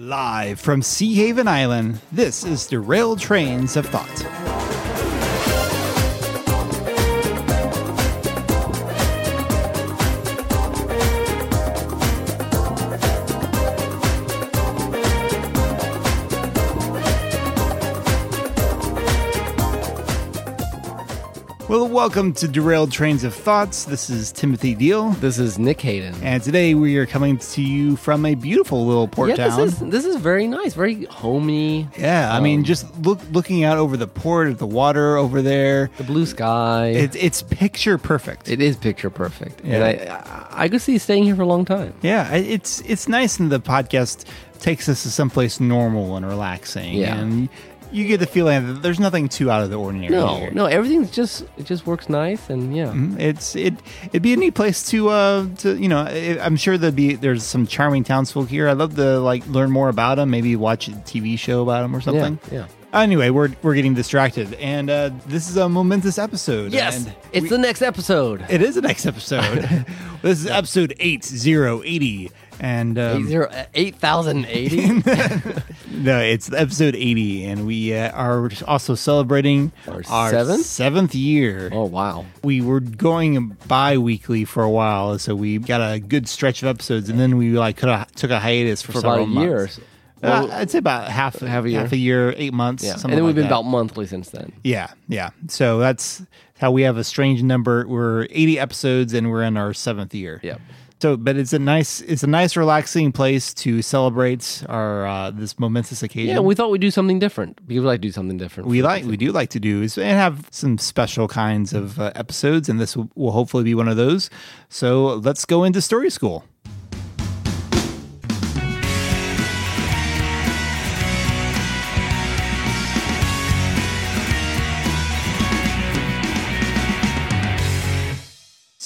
[0.00, 4.49] Live from Sea Haven Island, this is Derailed Trains of Thought.
[22.00, 23.84] Welcome to Derailed Trains of Thoughts.
[23.84, 26.14] This is Timothy Deal, This is Nick Hayden.
[26.22, 29.60] and today we are coming to you from a beautiful little port yeah, town.
[29.60, 31.88] this is this is very nice, very homey.
[31.98, 35.42] yeah, I mean, Um, just look looking out over the port, at the water over
[35.42, 35.90] there.
[35.98, 36.86] The blue sky.
[36.86, 38.48] It's it's picture perfect.
[38.48, 39.84] it is picture perfect, Yeah.
[39.84, 41.92] and I, I could see staying here for a long time.
[42.00, 44.24] Yeah, it's it's nice, and the podcast
[44.60, 46.94] takes us to someplace normal and relaxing.
[46.94, 47.18] Yeah.
[47.18, 47.50] and
[47.92, 50.10] you get the feeling that there's nothing too out of the ordinary.
[50.12, 50.50] No, here.
[50.52, 53.74] no, everything's just it just works nice, and yeah, It's it
[54.08, 57.14] it'd be a neat place to uh to you know I- I'm sure there'd be
[57.14, 58.68] there's some charming townsfolk here.
[58.68, 60.30] I'd love to like learn more about them.
[60.30, 62.38] Maybe watch a TV show about them or something.
[62.50, 62.66] yeah.
[62.92, 66.72] Anyway, we're we're getting distracted, and uh, this is a momentous episode.
[66.72, 68.44] Yes, and it's we- the next episode.
[68.50, 69.62] it is the next episode.
[70.22, 75.02] this is episode eight zero eighty, and um, Eight zero eight thousand eighty.
[75.92, 80.64] No, it's episode 80, and we uh, are also celebrating Our seventh?
[80.64, 81.68] seventh year.
[81.72, 86.26] oh wow, We were going bi weekly for a while, so we got a good
[86.26, 89.24] stretch of episodes, and then we like could took a hiatus for, for about a
[89.26, 89.68] year.
[89.68, 89.82] so.
[89.82, 89.84] Uh,
[90.22, 91.80] Well, I'd say about half, half a year.
[91.80, 92.82] half a year, eight months.
[92.84, 93.48] yeah, and then we've like been that.
[93.48, 94.52] about monthly since then.
[94.64, 95.30] Yeah, yeah.
[95.48, 96.22] So that's
[96.58, 97.86] how we have a strange number.
[97.86, 100.40] We're 80 episodes, and we're in our seventh year.
[100.42, 100.56] Yeah.
[101.00, 105.58] So, but it's a nice, it's a nice, relaxing place to celebrate our uh, this
[105.58, 106.34] momentous occasion.
[106.34, 108.68] Yeah, we thought we'd do something different because we like to do something different.
[108.68, 112.12] we like we do like to do is and have some special kinds of uh,
[112.14, 114.28] episodes and this will, will hopefully be one of those
[114.68, 116.44] so let's go into story school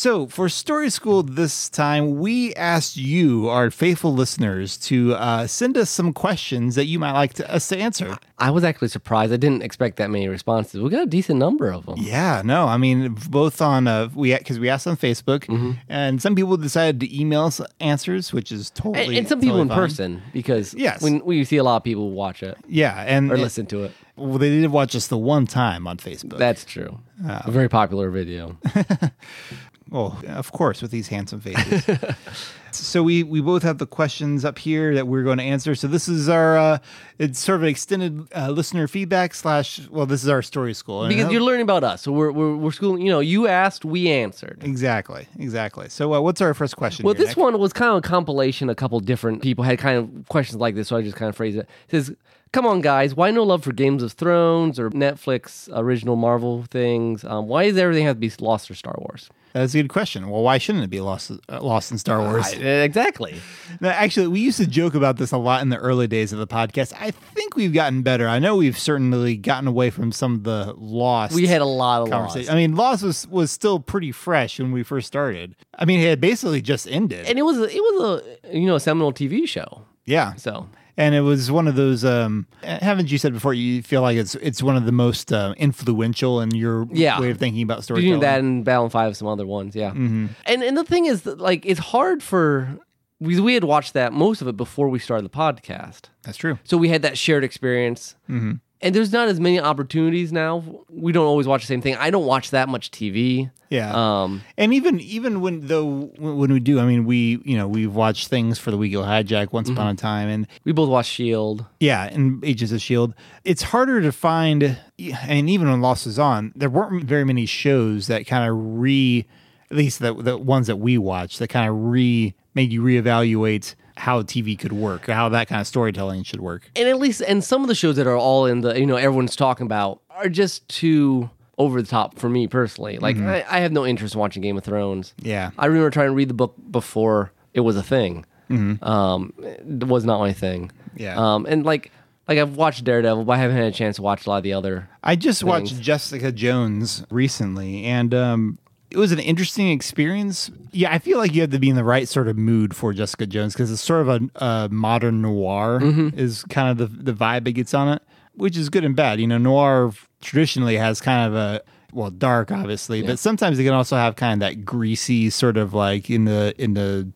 [0.05, 5.79] So, for Story School this time, we asked you, our faithful listeners, to uh, send
[5.79, 8.19] us some questions that you might like to, us to answer.
[8.39, 9.33] I was actually surprised.
[9.33, 10.83] I didn't expect that many responses.
[10.83, 11.95] We got a decent number of them.
[11.97, 15.73] Yeah, no, I mean both on uh, we because we asked on Facebook, Mm-hmm.
[15.89, 19.57] and some people decided to email us answers, which is totally and, and some people
[19.57, 21.01] totally in person because Yes.
[21.01, 23.93] when we see a lot of people watch it Yeah, and or listen to it.
[24.17, 26.39] Well, they did watch us the one time on Facebook.
[26.39, 26.99] That's true.
[27.27, 27.43] Ah.
[27.47, 28.59] a very popular video.
[29.91, 31.85] well, of course, with these handsome faces.
[32.71, 35.75] so we we both have the questions up here that we're going to answer.
[35.75, 36.79] So this is our uh,
[37.19, 39.87] it's sort of an extended uh, listener feedback slash.
[39.91, 42.73] Well, this is our story school because you're learning about us, so we're we're, we're
[42.73, 43.03] schooling.
[43.03, 44.63] You know, you asked, we answered.
[44.63, 45.89] exactly exactly.
[45.91, 47.05] So uh, what's our first question?
[47.05, 47.45] Well, here, this Nick?
[47.45, 48.71] one was kind of a compilation.
[48.71, 51.37] A couple different people had kind of questions like this, so I just kind of
[51.37, 51.69] phrased it.
[51.89, 52.17] It says,
[52.53, 57.23] "Come on, guys, why no love for Games of Thrones or Netflix original Marvel things?
[57.23, 60.29] Um, why does everything have to be lost or Star Wars?" That's a good question.
[60.29, 62.45] Well, why shouldn't it be lost uh, lost in Star Wars?
[62.53, 63.41] I- exactly.
[63.81, 66.41] No, actually, we used to joke about this a lot in the early days of
[66.41, 66.93] the podcast.
[67.01, 68.27] I think we've gotten better.
[68.29, 71.35] I know we've certainly gotten away from some of the lost.
[71.37, 72.47] We had a lot of conversation.
[72.49, 72.53] lost.
[72.53, 75.55] I mean, Lost was was still pretty fresh when we first started.
[75.79, 77.27] I mean, it had basically just ended.
[77.27, 78.23] and it was a, it was
[78.53, 79.83] a you know a seminal TV show.
[80.05, 82.05] yeah, So and it was one of those.
[82.05, 83.55] Um, haven't you said before?
[83.55, 87.21] You feel like it's it's one of the most uh, influential in your Yeah.
[87.21, 88.21] way of thinking about between storytelling.
[88.21, 89.91] that and Babylon Five, some other ones, yeah.
[89.91, 90.27] Mm-hmm.
[90.47, 92.79] And and the thing is, that, like, it's hard for
[93.21, 96.59] because we had watched that most of it before we started the podcast, That's true.
[96.65, 98.17] so we had that shared experience.
[98.29, 98.55] Mm-hmm.
[98.85, 100.63] And there's not as many opportunities now.
[100.91, 101.97] We don't always watch the same thing.
[101.97, 103.51] I don't watch that much TV.
[103.71, 103.93] Yeah.
[103.95, 107.95] Um, And even even when though when we do, I mean, we you know we've
[107.95, 111.65] watched things for the Weekly Hijack once upon a time, and we both watch Shield.
[111.81, 113.15] yeah, and Agents of Shield.
[113.43, 118.07] It's harder to find, and even when Lost is on, there weren't very many shows
[118.09, 119.27] that kind of re,
[119.71, 123.75] at least the the ones that we watched that kind of re made you reevaluate
[123.97, 126.71] how TV could work, or how that kind of storytelling should work.
[126.77, 128.97] And at least, and some of the shows that are all in the, you know,
[128.97, 132.99] everyone's talking about are just too over the top for me personally.
[132.99, 135.15] Like, I, I have no interest in watching Game of Thrones.
[135.21, 135.51] Yeah.
[135.57, 138.27] I remember trying to read the book before it was a thing.
[138.51, 140.71] Um, it was not my thing.
[140.97, 141.17] Yeah.
[141.17, 141.91] Um, and like,
[142.29, 144.43] like I've watched Daredevil, but I haven't had a chance to watch a lot of
[144.43, 144.89] the other.
[145.03, 145.49] I just things.
[145.49, 148.59] watched Jessica Jones recently, and um,
[148.95, 150.51] it was an interesting experience.
[150.73, 152.93] Yeah, I feel like you have to be in the right sort of mood for
[152.93, 156.19] Jessica Jones because it's sort of a, a modern noir Mm-hmm.
[156.19, 158.03] is kind of the the vibe it gets on it,
[158.35, 159.21] which is good and bad.
[159.21, 161.63] You know, noir traditionally has kind of a
[161.93, 165.75] well dark, obviously, but sometimes it can also have kind of that greasy sort of
[165.75, 167.09] like in the in the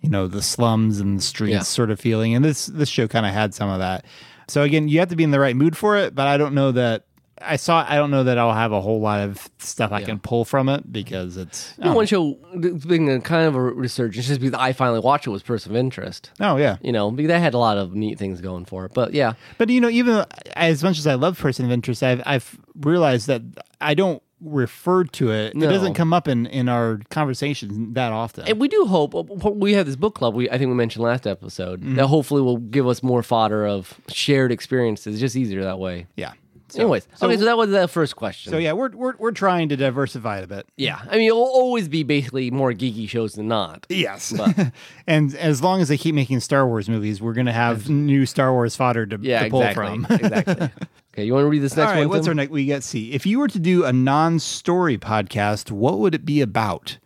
[0.00, 1.60] you know the slums and the streets Yeah.
[1.60, 4.04] sort of feeling, and this this show kind of had some of that.
[4.48, 6.54] So again, you have to be in the right mood for it, but I don't
[6.54, 7.04] know that.
[7.46, 7.84] I saw.
[7.88, 10.68] I don't know that I'll have a whole lot of stuff I can pull from
[10.68, 11.74] it because it's.
[11.78, 15.26] You know, one show been a kind of a resurgence just because I finally watched
[15.26, 16.30] it was Person of Interest.
[16.40, 18.92] Oh yeah, You know, because that had a lot of neat things going for it.
[18.94, 20.24] But yeah, But you know, even
[20.56, 23.42] as much as I love Person of Interest, I've I've realized that
[23.80, 25.56] I don't refer to it.
[25.56, 25.66] No.
[25.66, 28.46] It doesn't come up in in our conversations that often.
[28.46, 30.34] And we do hope we have this book club.
[30.34, 31.96] We I think we mentioned last episode Mm-hmm.
[31.96, 35.14] that hopefully will give us more fodder of shared experiences.
[35.14, 36.06] It's just easier that way.
[36.16, 36.32] yeah.
[36.74, 38.50] So, Anyways, okay, so that was the first question.
[38.50, 40.66] so yeah, we're we're we're trying to diversify it a bit.
[40.76, 43.86] yeah, I mean, it'll always be basically more geeky shows than not.
[43.88, 44.34] Yes.
[45.06, 48.26] and as long as they keep making Star Wars movies, we're going to have new
[48.26, 49.86] Star Wars fodder to, Yeah, to pull exactly.
[50.04, 50.06] from.
[50.16, 50.70] exactly.
[51.14, 52.08] Okay, you want to read this next All right, one?
[52.08, 52.30] what's Tim?
[52.32, 52.50] our next?
[52.50, 53.12] We got see.
[53.12, 56.98] If you were to do a non-story podcast, what would it be about?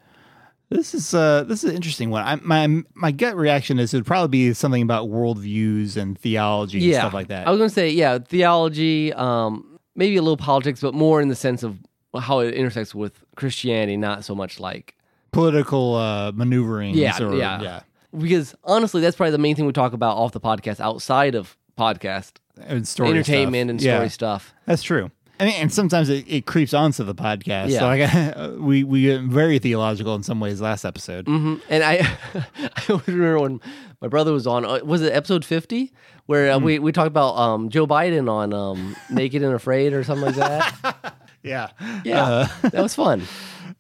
[0.71, 2.25] This is uh this is an interesting one.
[2.25, 6.85] I, my my gut reaction is it would probably be something about worldviews and theology
[6.85, 7.47] and stuff like that.
[7.47, 11.29] I was going to say, yeah, theology, um, maybe a little politics, but more in
[11.29, 11.79] the sense of
[12.19, 14.95] how it intersects with Christianity, not so much like
[15.31, 16.95] Political uh, maneuvering.
[16.95, 17.61] Yeah, or, yeah.
[17.61, 17.81] yeah.
[18.19, 21.57] because honestly, that's probably the main thing we talk about off the podcast, outside of
[21.79, 23.71] podcast And story entertainment stuff.
[23.71, 24.55] and Yeah, story stuff.
[24.67, 25.11] That's true.
[25.41, 27.71] I mean, and sometimes it, it creeps onto the podcast.
[27.71, 27.79] Yeah.
[27.81, 31.27] So like, we we get very theological in some ways last episode.
[31.27, 31.95] hmm And I,
[32.35, 33.61] I always remember when
[34.01, 34.65] my brother was on.
[34.65, 35.93] uh, Was it episode fifty
[36.27, 40.03] where uh, we we talked about um, Joe Biden on um, Naked and Afraid or
[40.05, 41.15] something like that?
[41.45, 41.69] Yeah.
[42.05, 43.23] Yeah, Uh, that was fun.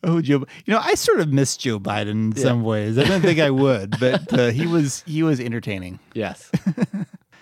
[0.04, 0.46] Oh, Joe!
[0.64, 2.96] You know, I sort of miss Joe Biden in some ways.
[2.96, 5.98] I didn't think I would, but uh, he was he was entertaining.
[6.14, 6.50] Yes.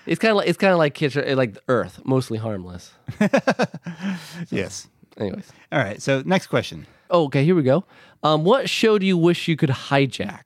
[0.07, 2.93] It's kind of like it's kind of like Kitch- like Earth, mostly harmless.
[4.51, 4.89] Yes.
[5.19, 6.01] Anyways, All right.
[6.03, 6.87] So next question.
[7.11, 7.85] oh, okay, here we go.
[8.23, 10.43] Um, what show do you wish you could hijack?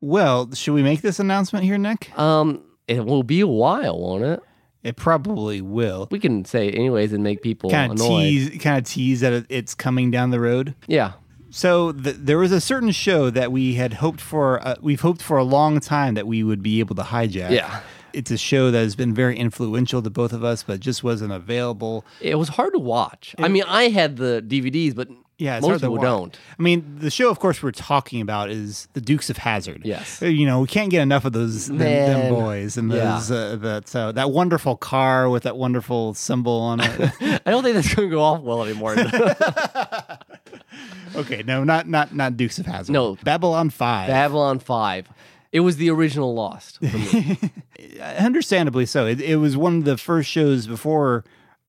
[0.00, 2.16] Well, should we make this announcement here, Nick?
[2.18, 4.40] Um, it will be a while, won't it?
[4.82, 6.08] It probably will.
[6.10, 9.46] We can say it anyways and make people Kind of tease, kind of tease that
[9.48, 10.74] it's coming down the road.
[10.86, 11.12] Yeah.
[11.50, 14.66] So th- there was a certain show that we had hoped for.
[14.66, 17.50] Uh, we've hoped for a long time that we would be able to hijack.
[17.50, 17.80] Yeah.
[18.18, 21.32] It's a show that has been very influential to both of us, but just wasn't
[21.32, 22.04] available.
[22.20, 23.34] It was hard to watch.
[23.38, 26.02] I mean, I had the DVDs, but Yeah, most people watch.
[26.02, 26.38] don't.
[26.58, 29.82] I mean, the show, of course, we're talking about is the Dukes of Hazzard.
[29.84, 30.20] Yes.
[30.20, 33.12] Uh, you know we can't get enough of those them, them boys and Yeah.
[33.14, 36.90] those uh, that uh, that wonderful car with that wonderful symbol on it.
[37.46, 38.96] I don't think that's going to go off well anymore.
[41.16, 42.92] okay, no, not not not Dukes of Hazzard.
[42.92, 43.16] No.
[43.22, 44.08] Babylon Five.
[44.08, 45.08] Babylon 5.
[45.52, 46.78] It was the original Lost.
[46.78, 47.38] For me.
[48.00, 49.06] Understandably so.
[49.06, 51.24] It, it was one of the first shows before.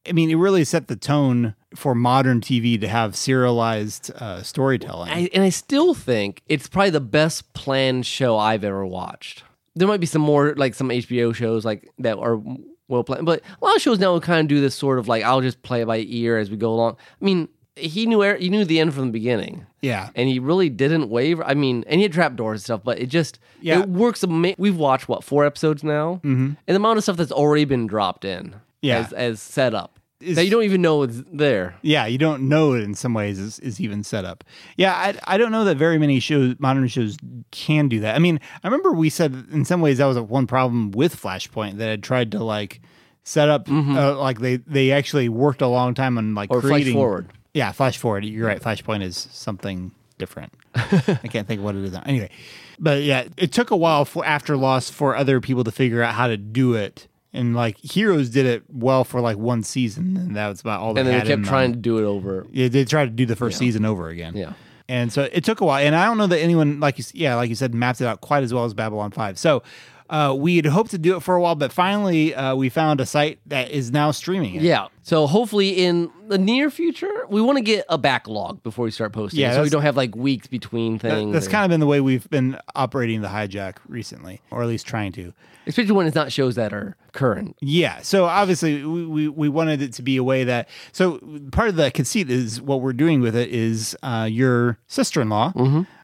[0.07, 5.11] I mean, it really set the tone for modern TV to have serialized uh, storytelling.
[5.11, 9.43] I, and I still think it's probably the best planned show I've ever watched.
[9.75, 12.41] There might be some more, like some HBO shows like that are
[12.87, 15.07] well planned, but a lot of shows now will kind of do this sort of
[15.07, 16.97] like I'll just play it by ear as we go along.
[17.21, 17.47] I mean,
[17.79, 19.65] he knew he knew the end from the beginning.
[19.81, 21.43] yeah, and he really didn't waver.
[21.43, 23.81] I mean, and he had trapdoors and stuff, but it just Yeah.
[23.81, 24.23] it works.
[24.23, 26.45] Ama- We've watched what four episodes now, mm-hmm.
[26.45, 28.99] and the amount of stuff that's already been dropped in, Yeah.
[28.99, 31.75] as, as set up Is- that you don't even know it's there.
[31.81, 34.43] Yeah, you don't know it in some ways is, is even set up.
[34.77, 37.17] Yeah, I, I don't know that very many shows, modern shows,
[37.51, 38.15] can do that.
[38.15, 41.77] I mean, I remember we said in some ways that was one problem with Flashpoint
[41.77, 42.81] that had tried to like
[43.23, 46.65] set up uh, like they they actually worked a long time on like Mm-hmm.
[46.65, 47.27] Or creating forward.
[47.53, 48.25] Yeah, flash forward.
[48.25, 48.61] You're right.
[48.61, 50.53] Flashpoint is something different.
[50.75, 52.03] I can't think of what it is now.
[52.05, 52.29] Anyway,
[52.77, 56.13] but yeah, it took a while for after Lost for other people to figure out
[56.13, 57.07] how to do it.
[57.31, 60.93] And like Heroes did it well for like one season, and that was about all
[60.93, 62.47] they And then they kept trying to do it over.
[62.51, 64.35] Yeah, they tried to do the first season over again.
[64.35, 64.53] Yeah.
[64.87, 65.85] And so it took a while.
[65.85, 68.21] And I don't know that anyone, like you, yeah, like you said, mapped it out
[68.21, 69.37] quite as well as Babylon 5.
[69.37, 69.61] So
[70.09, 72.99] uh, we had hoped to do it for a while, but finally uh, we found
[72.99, 74.63] a site that is now streaming it.
[74.63, 74.87] Yeah.
[75.09, 79.11] So hopefully in the near future, we want to get a backlog before we start
[79.11, 79.39] posting.
[79.39, 81.33] Yeah, so we don't have like weeks between things.
[81.33, 84.67] that's or- kind of been the way we've been operating the hijack recently, or at
[84.67, 85.33] least trying to.
[85.65, 87.57] especially when it's not shows that are current.
[87.59, 88.01] Yeah.
[88.03, 90.69] So obviously, we, we, we wanted it to be a way that.
[90.91, 91.19] So
[91.51, 95.29] part of the conceit is what we're doing with it is uh, your sister in
[95.29, 95.53] law,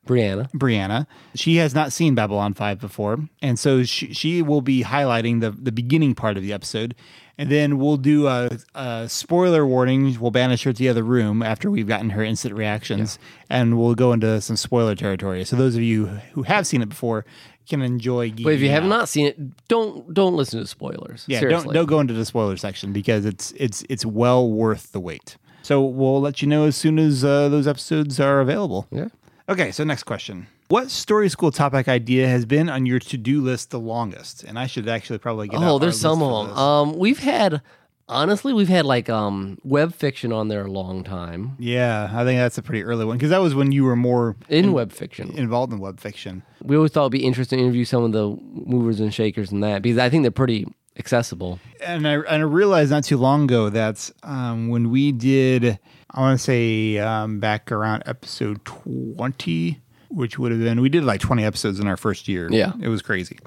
[0.07, 0.51] Brianna.
[0.51, 1.07] Brianna.
[1.35, 3.19] She has not seen Babylon 5 before.
[3.41, 6.95] And so she, she will be highlighting the, the beginning part of the episode.
[7.37, 10.17] And then we'll do a, a spoiler warning.
[10.19, 13.19] We'll banish her to the other room after we've gotten her instant reactions.
[13.49, 15.43] And we'll go into some spoiler territory.
[15.43, 17.25] So those of you who have seen it before
[17.67, 18.89] can enjoy But if you have out.
[18.89, 21.25] not seen it, don't don't listen to spoilers.
[21.27, 21.65] Yeah, Seriously.
[21.65, 25.35] don't don't go into the spoiler section because it's it's it's well worth the wait.
[25.63, 28.87] So we'll let you know as soon as uh, those episodes are available.
[28.91, 29.07] Yeah.
[29.49, 30.45] Okay, so next question.
[30.67, 34.43] What story school topic idea has been on your to do list the longest?
[34.43, 35.61] And I should actually probably get.
[35.61, 36.57] Oh, there's some of them.
[36.57, 37.61] Um, we've had
[38.09, 41.55] honestly, we've had like um web fiction on there a long time.
[41.59, 44.35] yeah, I think that's a pretty early one because that was when you were more
[44.49, 46.41] In web fiction, involved in web fiction.
[46.63, 49.63] we always thought it'd be interesting to interview some of the movers and shakers and
[49.63, 50.65] that because I think they're pretty
[50.97, 51.59] accessible.
[51.85, 55.77] And I, and I realized not too long ago that um, when we did,
[56.11, 61.03] I want to say um, back around episode 20, which would have been, we did
[61.03, 62.47] like 20 episodes in our first year.
[62.51, 62.73] Yeah.
[62.81, 63.37] It was crazy.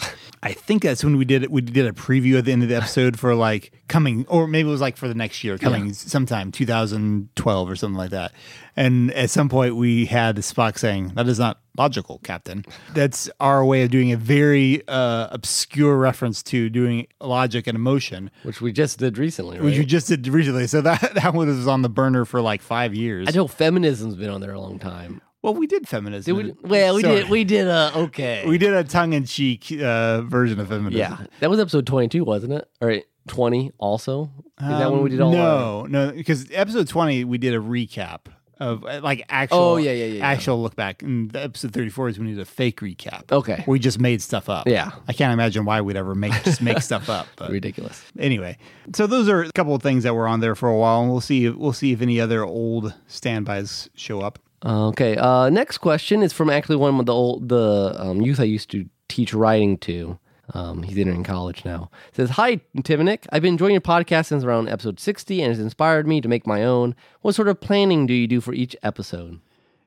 [0.43, 1.51] I think that's when we did it.
[1.51, 4.69] We did a preview at the end of the episode for like coming, or maybe
[4.69, 8.33] it was like for the next year, coming sometime 2012 or something like that.
[8.77, 12.65] And at some point we had Spock saying, that is not logical, Captain.
[12.95, 18.31] That's our way of doing a very uh, obscure reference to doing logic and emotion
[18.43, 19.65] Which we just did recently, right?
[19.65, 20.67] which you just did recently.
[20.67, 23.27] So that that one was on the burner for like five years.
[23.29, 25.21] I know feminism's been on there a long time.
[25.43, 26.37] Well, we did feminism.
[26.37, 27.15] Did we, well, we Sorry.
[27.17, 27.29] did.
[27.31, 27.69] We did.
[27.69, 28.45] Uh, okay.
[28.47, 30.99] We did a tongue in cheek uh, version of feminism.
[30.99, 32.69] yeah, that was episode twenty-two, wasn't it?
[32.81, 34.31] Or twenty also.
[34.61, 35.35] Is that when we did all?
[35.37, 38.23] our- Um, No, no, because episode twenty we did a recap
[38.59, 39.59] of uh, like actual.
[39.59, 40.27] Oh, yeah, yeah, yeah, yeah.
[40.27, 43.31] Actual look back, and episode thirty four is we did a fake recap.
[43.31, 43.63] Okay.
[43.69, 44.67] we just made stuff up.
[44.67, 44.91] Yeah.
[45.07, 47.29] I can't imagine why we'd ever make just make stuff up.
[47.37, 48.03] But Ridiculous.
[48.19, 48.59] anyway,
[48.93, 51.09] so those are a couple of things that were on there for a while, and
[51.11, 51.49] we'll see.
[51.49, 54.41] We'll see if any other old standbys show up.
[54.65, 55.17] Okay.
[55.17, 58.71] Uh, next question is from actually one of the old the um, youth I used
[58.71, 60.19] to teach writing to.
[60.55, 61.91] Um, he's entering college now.
[62.13, 63.27] says, "Hi, Tim Nick.
[63.31, 66.47] I've been enjoying your podcast since around episode sixty, and it's inspired me to make
[66.47, 66.95] my own.
[67.21, 69.41] What sort of planning do you do for each episode?"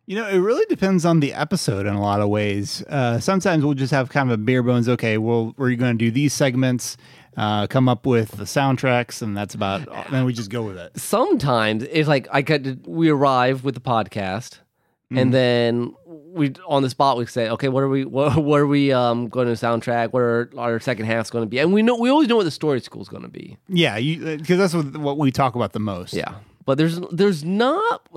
[0.06, 2.84] You know, it really depends on the episode in a lot of ways.
[2.90, 4.88] Uh, sometimes we'll just have kind of a bare bones.
[4.88, 6.98] Okay, well, we're going to do these segments,
[7.38, 9.88] uh, come up with the soundtracks, and that's about.
[10.12, 11.00] Then we just go with it.
[11.00, 14.60] sometimes it's like I could we arrive with the podcast
[15.12, 18.68] and then we on the spot we say okay what are we what, what are
[18.68, 20.14] we um going to soundtrack?
[20.14, 21.60] What are our second half's going to be?
[21.60, 23.58] And we know we always know what the story school's going to be.
[23.68, 26.14] Yeah, because that's what, what we talk about the most.
[26.14, 26.36] yeah.
[26.64, 28.08] But there's there's not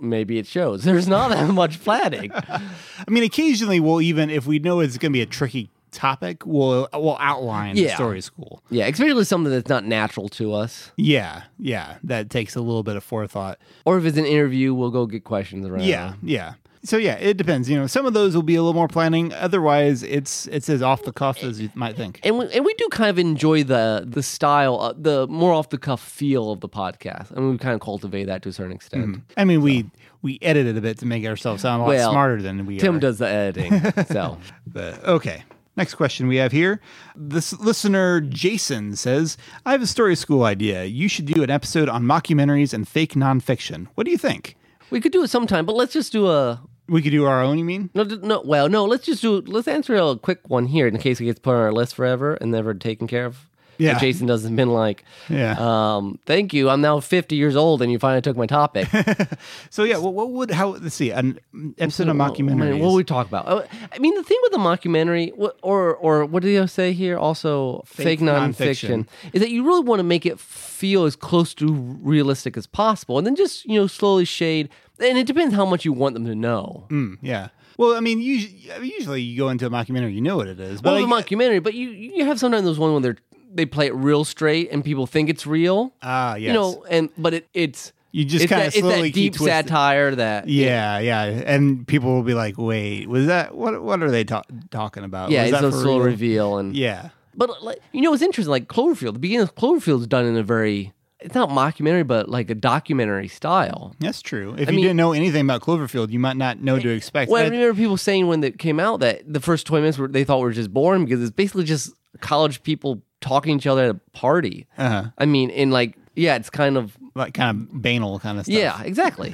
[0.00, 2.60] maybe it shows there's not that much planning I
[3.08, 6.88] mean, occasionally we'll even if we know it's going to be a tricky topic, we'll
[6.92, 7.94] we'll outline the Yeah.
[7.96, 8.62] story school.
[8.70, 12.96] yeah especially something that's not natural to us Yeah, yeah, that takes a little bit
[12.96, 13.58] of forethought.
[13.84, 16.54] or if it's an interview we'll go get questions around Yeah, yeah.
[16.84, 17.68] So yeah, it depends.
[17.68, 19.32] You know, some of those will be a little more planning.
[19.34, 22.20] Otherwise, it's it's as off the cuff as you might think.
[22.22, 25.70] and we, and we do kind of enjoy the the style, uh, the more off
[25.70, 27.36] the cuff feel of the podcast.
[27.36, 29.22] I mean, we kind of cultivate that to a certain extent.
[29.36, 29.86] I mean, we
[30.22, 32.78] we edit it a bit to make ourselves sound a lot Well, smarter than we
[32.78, 32.92] Tim are.
[32.92, 34.38] Tim does the editing, so
[34.68, 35.42] But, okay.
[35.76, 36.80] Next question we have here.
[37.14, 40.84] This listener Jason says, "I have a story school idea.
[40.84, 43.88] You should do an episode on mockumentaries and fake nonfiction.
[43.94, 44.56] What do you think?
[44.90, 45.66] we could do it sometime.
[45.66, 47.58] But let's just do a We could do our own.
[47.58, 47.90] You mean?
[47.94, 48.42] no, no.
[48.44, 48.84] Well, no.
[48.84, 49.42] Let's just do.
[49.46, 52.34] Let's answer a quick one here in case it gets put on our list forever
[52.34, 53.48] and never taken care of.
[53.78, 53.92] Yeah.
[53.96, 55.54] If Jason doesn't been like, Yeah.
[55.58, 56.68] um, thank you.
[56.70, 58.88] I'm now 50 years old, and you finally took my topic.
[59.70, 59.98] so yeah.
[59.98, 60.70] Well, what would how?
[60.70, 61.10] Let's see.
[61.10, 61.38] An
[61.78, 62.62] episode of Well, mockumentaries.
[62.68, 63.44] I mean, What would we talk about?
[63.48, 67.18] Oh, I mean, the thing with the mockumentary, or or what do you say here?
[67.18, 69.06] Also, fake, Fake nonfiction, nonfiction.
[69.32, 71.66] is that you really want to make it feel as close to
[72.02, 74.68] realistic as possible, and then just you know slowly shade.
[74.98, 76.86] And it depends how much you want them to know.
[76.88, 77.48] Mm, yeah.
[77.76, 80.80] Well, I mean, usually, usually you go into a mockumentary, you know what it is.
[80.80, 83.18] But Well, the I- mockumentary, but you you have sometimes those ones when they're
[83.56, 85.92] they play it real straight and people think it's real.
[86.02, 86.48] ah, yes.
[86.48, 90.48] You know, and but it it's You just that, it's slowly that deep satire that
[90.48, 93.82] Yeah, yeah, and people will be like, "Wait, was that what?
[93.82, 95.30] What are they ta- talking about?
[95.30, 98.22] yeah, Was it's that a slow real?" reveal and Yeah, But like you know, it's
[98.22, 98.50] interesting.
[98.50, 102.28] Like Cloverfield, the beginning of Cloverfield is done in a very it's not mockumentary, but
[102.28, 103.94] like a documentary style.
[103.98, 104.54] that's true.
[104.58, 107.30] If I you mean- didn't know anything about Cloverfield, you might not know to expect.
[107.30, 110.08] Well, I remember people saying when it came out that the first twenty minutes were
[110.08, 113.84] they thought were just boring because it's basically just college people talking to each other
[113.84, 114.66] at a party.
[114.78, 115.10] uh-huh.
[115.18, 118.56] I mean, in like yeah, it's kind of like kind of banal kind of stuff.
[118.56, 119.32] yeah, exactly.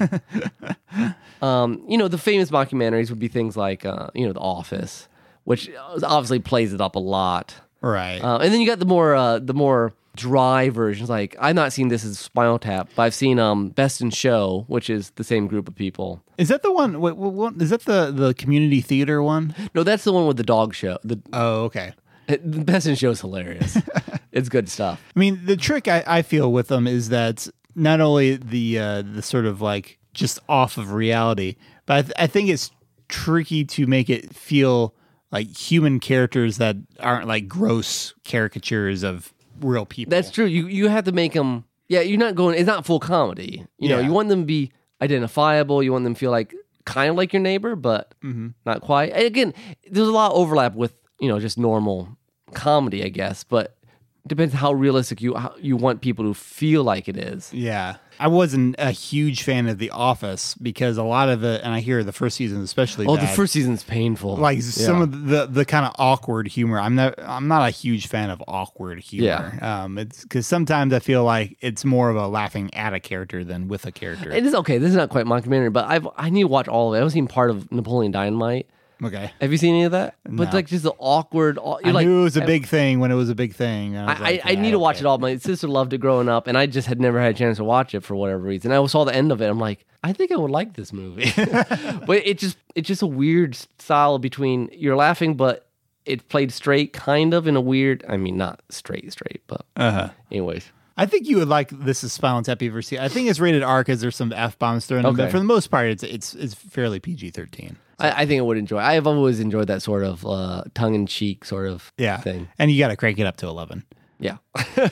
[1.41, 5.07] um, you know, the famous mockumentaries would be things like uh, you know, The Office,
[5.43, 5.69] which
[6.03, 7.55] obviously plays it up a lot.
[7.81, 8.19] right.
[8.19, 11.09] Uh, and then you got the more uh, the more dry versions.
[11.09, 14.65] Like I've not seen this as Spinal Tap, but I've seen um, Best in Show,
[14.67, 16.21] which is the same group of people.
[16.37, 16.99] is that the one?
[16.99, 19.55] Wait, what, what, is that the the community theater one?
[19.73, 20.97] No, that's the one with the dog show.
[21.03, 21.93] The, Oh, okay.
[22.27, 23.77] The Best in Show is hilarious.
[24.31, 25.01] it's good stuff.
[25.15, 29.01] I mean, the trick I, I feel with them is that not only the uh,
[29.01, 32.71] the sort of like just off of reality, but I, th- I think it's
[33.09, 34.93] tricky to make it feel
[35.31, 40.11] like human characters that aren't like gross caricatures of real people.
[40.11, 40.45] That's true.
[40.45, 41.65] You you have to make them.
[41.89, 42.57] Yeah, you're not going.
[42.57, 43.65] It's not full comedy.
[43.77, 44.05] You know, Yeah.
[44.07, 45.83] you want them to be identifiable.
[45.83, 46.53] You want them to feel like
[46.85, 48.49] kind of like your neighbor, but Mm-hmm.
[48.65, 49.11] not quite.
[49.13, 49.53] And again,
[49.89, 52.17] there's a lot of overlap with you know just normal
[52.53, 53.77] comedy, I guess, but
[54.25, 57.53] depends how realistic you how you want people to feel like it is.
[57.53, 57.95] Yeah.
[58.19, 61.79] I wasn't a huge fan of The Office because a lot of it, and I
[61.79, 63.07] hear the first season especially.
[63.07, 64.37] Oh, the bad, first season's painful.
[64.37, 66.79] like some of the the kind of awkward humor.
[66.79, 69.57] I'm not I'm not a huge fan of awkward humor.
[69.61, 73.43] Um, it's because sometimes I feel like it's more of a laughing at a character
[73.43, 74.31] than with a character.
[74.31, 74.77] It is okay.
[74.77, 76.97] This is not quite mockumentary, but I've I need to watch all of it.
[76.97, 78.67] I haven't seen part of Napoleon Dynamite.
[79.05, 79.31] Okay.
[79.41, 80.15] Have you seen any of that?
[80.23, 80.57] But No.
[80.57, 81.57] like just the awkward.
[81.57, 83.53] aw- I You're like, knew it was a big thing when it was a big
[83.53, 83.95] thing.
[83.97, 85.17] I, was like, I, I yeah, need to watch it all.
[85.17, 87.63] My sister loved it growing up, and I just had never had a chance to
[87.63, 88.71] watch it for whatever reason.
[88.71, 89.47] I saw the end of it.
[89.47, 93.07] I'm like, I think I would like this movie, but it just it's just a
[93.07, 95.67] weird style between you're laughing, but
[96.05, 98.03] it played straight, kind of in a weird.
[98.09, 100.09] I mean, not straight, straight, but Uh-huh.
[100.31, 100.69] anyways.
[100.95, 102.61] I think you would like this is Spinal Tap.
[102.61, 102.75] You've?
[102.75, 105.43] I think it's rated R because there's some f bombs thrown in, but for the
[105.45, 107.77] most part, it's it's it's fairly PG thirteen.
[107.99, 108.77] I, I think I would enjoy.
[108.79, 112.47] I have always enjoyed that sort of uh, tongue in cheek sort of Yeah, thing.
[112.59, 113.83] and you got to crank it up to eleven.
[114.19, 114.37] Yeah.
[114.75, 114.89] so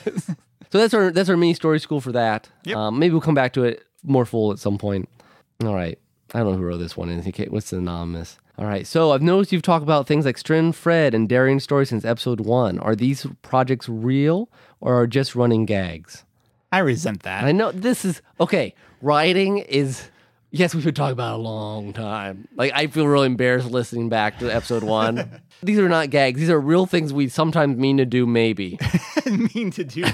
[0.78, 2.48] that's our that's our mini story school for that.
[2.64, 2.76] Yep.
[2.76, 5.08] Um, maybe we'll come back to it more full at some point.
[5.64, 5.98] All right.
[6.34, 7.10] I don't know who wrote this one.
[7.10, 7.20] in.
[7.28, 8.38] Okay, What's the anonymous?
[8.62, 8.86] All right.
[8.86, 12.42] So I've noticed you've talked about things like Strin Fred and Daring Story since episode
[12.42, 12.78] one.
[12.78, 14.48] Are these projects real
[14.80, 16.24] or are just running gags?
[16.70, 17.42] I resent that.
[17.42, 18.72] I know this is okay.
[19.00, 20.08] Writing is
[20.52, 22.46] yes, we've been talking about it a long time.
[22.54, 25.40] Like I feel really embarrassed listening back to episode one.
[25.62, 26.40] These are not gags.
[26.40, 28.26] These are real things we sometimes mean to do.
[28.26, 28.78] Maybe.
[29.54, 30.04] mean to do.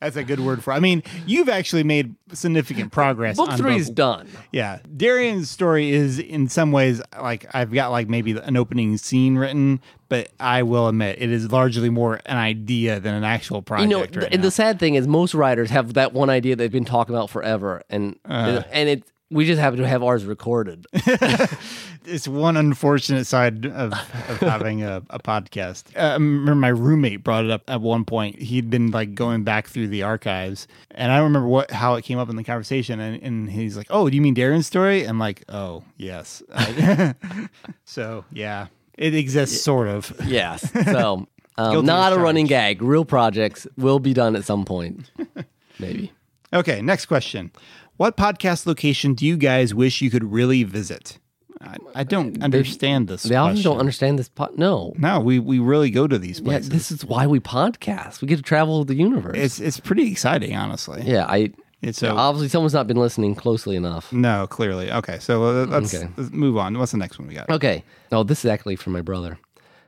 [0.00, 0.72] That's a good word for.
[0.72, 3.36] I mean, you've actually made significant progress.
[3.36, 4.28] Book on three both- is done.
[4.52, 9.36] Yeah, Darian's story is in some ways like I've got like maybe an opening scene
[9.36, 13.90] written, but I will admit it is largely more an idea than an actual project.
[13.90, 16.54] You know, right th- and the sad thing is, most writers have that one idea
[16.56, 18.62] they've been talking about forever, and Uh-huh.
[18.70, 20.86] and it we just happen to have ours recorded.
[20.92, 25.84] it's one unfortunate side of, of having a, a podcast.
[25.96, 28.40] Uh, I remember my roommate brought it up at one point.
[28.40, 32.02] He'd been like going back through the archives, and I don't remember what how it
[32.02, 33.00] came up in the conversation.
[33.00, 36.40] And, and he's like, "Oh, do you mean Darren's story?" I'm like, "Oh, yes."
[37.84, 40.12] so yeah, it exists, sort of.
[40.24, 41.26] yes, so
[41.58, 42.82] um, not a running gag.
[42.82, 45.10] Real projects will be done at some point,
[45.80, 46.12] maybe.
[46.52, 47.50] Okay, next question.
[47.96, 51.18] What podcast location do you guys wish you could really visit?
[51.60, 53.22] I, I don't understand this.
[53.22, 53.70] They often question.
[53.70, 54.28] don't understand this.
[54.28, 56.68] Po- no, No, we, we really go to these places.
[56.68, 58.20] yeah, this is why we podcast.
[58.20, 59.36] We get to travel the universe.
[59.38, 61.02] it's it's pretty exciting, honestly.
[61.04, 61.52] yeah, I.
[61.80, 64.10] It's so obviously, someone's not been listening closely enough.
[64.12, 64.90] no, clearly.
[64.90, 66.08] Okay, so uh, let's, Okay.
[66.16, 66.78] let's move on.
[66.78, 67.50] What's the next one we got?
[67.50, 67.84] Okay.
[68.10, 69.38] Oh, this is actually from my brother.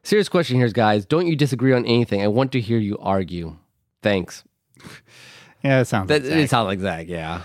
[0.02, 1.06] Serious question here, guys.
[1.06, 2.20] Don't you disagree on anything?
[2.22, 3.56] I want to hear you argue.
[4.02, 4.44] Thanks.
[5.64, 6.08] Yeah, that sounds.
[6.08, 6.40] That, exact.
[6.40, 7.40] It sounds like Zach, yeah.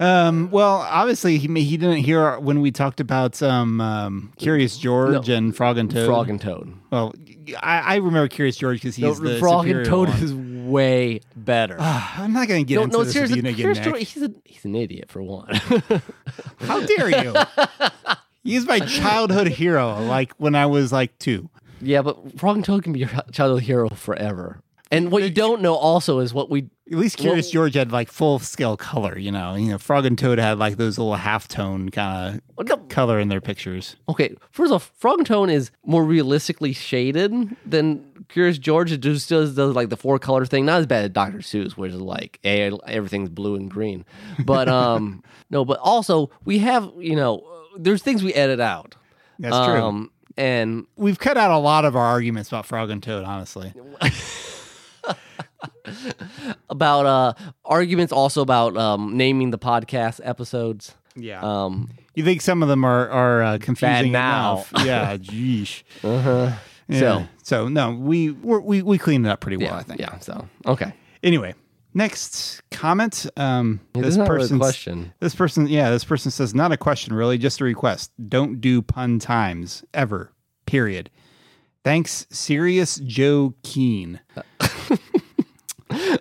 [0.00, 5.28] Um, well, obviously he he didn't hear when we talked about um, um Curious George
[5.28, 6.06] and Frog and Toad.
[6.06, 6.72] Frog and Toad.
[6.90, 7.14] Well,
[7.60, 10.22] I, I remember Curious George because he's No, the Frog and Toad one.
[10.22, 11.76] is way better.
[11.80, 13.42] I'm not going to get no, into no, this seriously.
[13.42, 13.82] with you again.
[13.84, 15.54] George, he's, a, he's an idiot, for one.
[16.60, 17.34] How dare you?
[18.44, 20.00] He's my childhood hero.
[20.02, 21.50] Like when I was like two.
[21.80, 24.62] yeah, but Frog and Toad can be your childhood hero forever.
[24.90, 26.70] And what you don't know also is what we.
[26.90, 29.18] At least Curious Well- George had like full scale color.
[29.18, 32.74] You know, you know, Frog and Toad had like those little half tone kind no,
[32.74, 33.96] of color in their pictures.
[34.08, 38.92] Okay, first off, Frog and Toad is more realistically shaded than Curious George.
[38.92, 40.64] It just does, does like the four color thing.
[40.66, 41.38] Not as bad as Dr.
[41.38, 44.04] Seuss, which is like everything's blue and green.
[44.44, 47.44] But um, no, but also we have you know
[47.76, 48.94] there's things we edit out.
[49.38, 49.82] That's true.
[49.82, 53.24] Um, and We've cut out a lot of our arguments about Frog and Toad.
[53.24, 53.72] Honestly,
[56.70, 57.32] about uh
[57.64, 60.94] arguments also about um naming the podcast episodes.
[61.16, 61.40] yeah.
[61.40, 64.64] Um, you think some of them are are uh, confusing now.
[64.84, 65.16] yeah.
[65.16, 65.82] Jeesh.
[66.02, 66.52] uh-huh.
[66.88, 66.98] Yeah.
[66.98, 69.68] So- so no, we we're, we we cleaned it up pretty well.
[69.68, 70.00] yeah, I think.
[70.00, 70.18] yeah.
[70.18, 70.92] So okay,
[71.22, 71.54] Anyway,
[71.94, 73.26] next comment.
[73.36, 75.12] Um, this this is really person's question.
[75.20, 78.12] This person, yeah, this person says not a question, really, just a request.
[78.28, 80.30] Don't do pun times ever.
[80.66, 81.08] Period.
[81.84, 84.20] Thanks, Serious Joe Keen.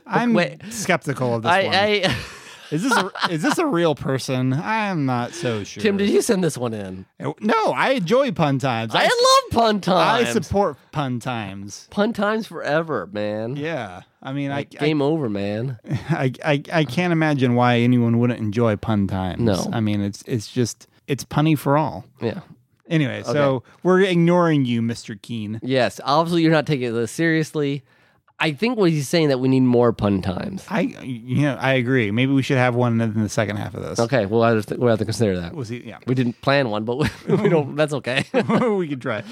[0.05, 0.61] I'm Wait.
[0.69, 1.75] skeptical of this I, one.
[1.75, 2.15] I
[2.71, 4.53] is this a, is this a real person?
[4.53, 5.81] I'm not so sure.
[5.81, 7.05] Tim, did you send this one in?
[7.19, 8.93] Uh, no, I enjoy pun times.
[8.93, 10.29] I, love pun times.
[10.29, 11.87] I support pun times.
[11.89, 13.55] pun times forever, man.
[13.55, 15.79] Yeah, I mean, I, I, Game over, man.
[16.09, 19.41] I, I I can't imagine why anyone wouldn't enjoy pun times.
[19.41, 19.69] No.
[19.71, 22.05] I mean, it's it's just it's punny for all.
[22.21, 22.41] Yeah.
[22.89, 25.21] Anyway, so we're ignoring you, Mr.
[25.21, 25.59] Keen.
[25.61, 25.99] Yes.
[26.05, 27.83] Obviously, you're not taking this seriously.
[28.39, 30.63] I think what he's saying that we need more pun times.
[30.69, 32.11] I you know I agree.
[32.11, 33.99] Maybe we should have one in the second half of this.
[33.99, 35.55] Okay, we'll have to, we'll have to consider that.
[35.55, 35.79] Was he?
[35.87, 35.97] Yeah.
[36.05, 37.75] We didn't plan one, but we, we don't.
[37.75, 38.25] That's okay.
[38.77, 39.23] we could try.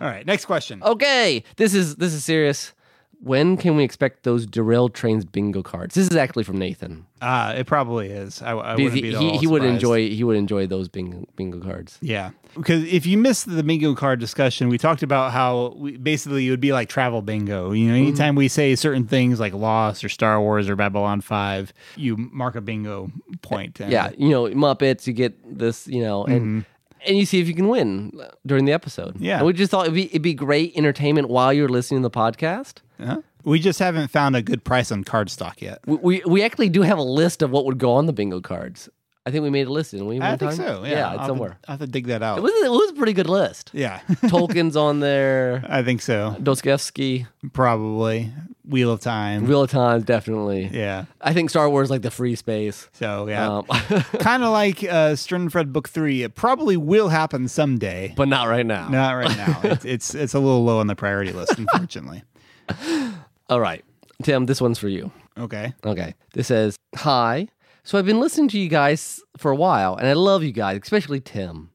[0.00, 0.24] All right.
[0.24, 0.82] Next question.
[0.82, 2.72] okay, this is this is serious.
[3.22, 5.94] When can we expect those derailed trains bingo cards?
[5.94, 7.06] This is actually from Nathan.
[7.20, 8.40] Uh, it probably is.
[8.42, 11.58] I, I wouldn't he, be he, he would enjoy he would enjoy those bingo bingo
[11.60, 11.98] cards.
[12.02, 16.46] Yeah, because if you missed the bingo card discussion, we talked about how we, basically
[16.46, 17.72] it would be like travel bingo.
[17.72, 18.06] You know, Mm-hmm.
[18.08, 22.54] anytime we say certain things like Lost or Star Wars or Babylon Five, you mark
[22.54, 23.10] a bingo
[23.42, 23.80] point.
[23.80, 25.06] Yeah, you know Muppets.
[25.06, 26.64] You get this, you know, and
[27.06, 28.12] and you see if you can win
[28.44, 29.14] during the episode.
[29.14, 29.24] Mm-hmm.
[29.24, 29.38] Yeah.
[29.38, 32.16] and we just thought it'd be it'd be great entertainment while you're listening to the
[32.16, 32.82] podcast.
[33.00, 33.20] Uh-huh.
[33.44, 35.80] we just haven't found a good price on card stock yet.
[35.86, 38.40] We, we we actually do have a list of what would go on the bingo
[38.40, 38.88] cards.
[39.24, 40.20] I think we made a list, didn't we?
[40.20, 40.56] I think time?
[40.56, 40.84] so.
[40.84, 41.58] Yeah, yeah, I'll it's have to- somewhere.
[41.66, 42.38] I have to dig that out.
[42.38, 43.70] It was it was a pretty good list.
[43.74, 45.64] yeah, Tolkien's on there.
[45.68, 46.36] I think so.
[46.40, 48.32] Dostoevsky, Probably
[48.64, 49.46] Wheel of Time.
[49.46, 50.70] Wheel of Time, definitely.
[50.72, 51.06] yeah.
[51.20, 52.88] I think Star Wars like the free space.
[52.92, 53.64] So yeah, Um,
[54.20, 56.22] kind of like uh, Stern Fred Book Three.
[56.22, 58.12] It probably will happen someday.
[58.16, 58.88] but not right now.
[58.88, 59.60] Not right now.
[59.64, 62.22] it's, it's it's a little low on the priority list, unfortunately.
[63.48, 63.84] All right,
[64.22, 65.10] Tim, this one's for you.
[65.38, 65.74] Okay.
[65.84, 66.14] Okay.
[66.32, 67.48] This says, Hi.
[67.84, 70.80] So I've been listening to you guys for a while, and I love you guys,
[70.82, 71.70] especially Tim.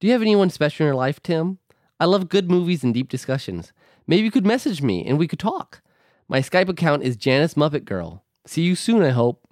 [0.00, 1.58] Do you have anyone special in your life, Tim?
[1.98, 3.72] I love good movies and deep discussions.
[4.06, 5.80] Maybe you could message me and we could talk.
[6.28, 8.22] My Skype account is Janice Muppet Girl.
[8.46, 9.42] See you soon, I hope.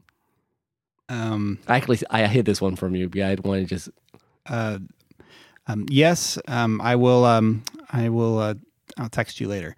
[1.08, 1.58] Um.
[1.68, 3.88] Actually, I hid this one from you, but I want to just.
[4.46, 4.78] Uh.
[5.66, 5.86] Um.
[5.88, 6.38] Yes.
[6.48, 6.80] Um.
[6.80, 7.24] I will.
[7.24, 7.62] Um.
[7.90, 8.38] I will.
[8.38, 8.54] Uh.
[8.98, 9.74] I'll text you later.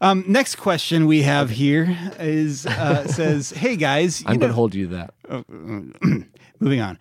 [0.00, 4.74] Um, next question we have here is uh, says, "Hey guys, I'm going to hold
[4.74, 5.14] you to that.
[5.28, 5.44] Oh,
[6.60, 6.98] moving on.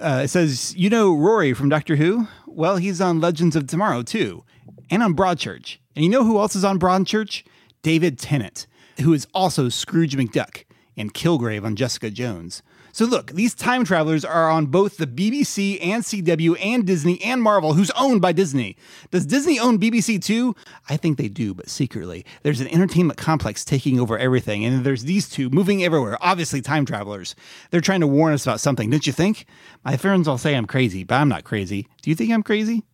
[0.00, 2.26] Uh, it says, you know Rory from Doctor Who?
[2.46, 4.44] Well, he's on Legends of Tomorrow too,
[4.90, 5.76] and on Broadchurch.
[5.94, 7.44] And you know who else is on Broadchurch?
[7.82, 8.66] David Tennant,
[9.00, 10.64] who is also Scrooge McDuck
[10.96, 12.62] and Kilgrave on Jessica Jones.
[12.92, 17.42] So look, these time travelers are on both the BBC and CW and Disney and
[17.42, 18.76] Marvel, who's owned by Disney.
[19.10, 20.54] Does Disney own BBC too?
[20.90, 22.26] I think they do, but secretly.
[22.42, 26.84] There's an entertainment complex taking over everything, and there's these two moving everywhere, obviously time
[26.84, 27.34] travelers.
[27.70, 29.46] They're trying to warn us about something, don't you think?
[29.84, 31.88] My friends all say I'm crazy, but I'm not crazy.
[32.02, 32.84] Do you think I'm crazy?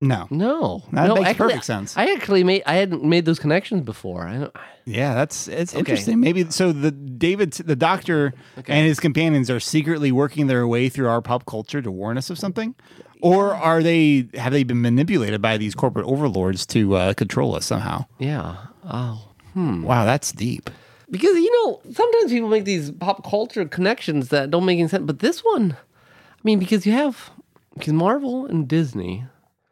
[0.00, 0.26] No.
[0.30, 0.82] No.
[0.92, 1.96] That no, makes actually, perfect sense.
[1.96, 4.26] I actually made, I hadn't made those connections before.
[4.28, 5.78] I don't, Yeah, that's it's Okay.
[5.80, 6.20] interesting.
[6.20, 6.72] Maybe so.
[6.72, 8.34] The David, the doctor,
[8.68, 12.28] and his companions are secretly working their way through our pop culture to warn us
[12.28, 12.74] of something,
[13.22, 17.64] or are they have they been manipulated by these corporate overlords to uh, control us
[17.64, 18.04] somehow?
[18.18, 18.56] yeah.
[18.84, 19.30] Oh.
[19.54, 19.82] Hmm.
[19.82, 20.68] Wow, that's deep.
[21.10, 25.06] Because you know, sometimes people make these pop culture connections that don't make any sense.
[25.06, 27.30] But this one, I mean, because you have
[27.74, 29.24] because Marvel and Disney,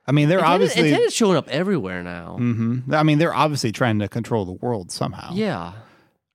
[0.06, 1.04] I mean, they're obviously obviously.
[1.04, 2.36] it's showing up everywhere now.
[2.38, 2.92] Mhm.
[2.92, 5.30] I mean, they're obviously trying to control the world somehow.
[5.34, 5.72] Yeah.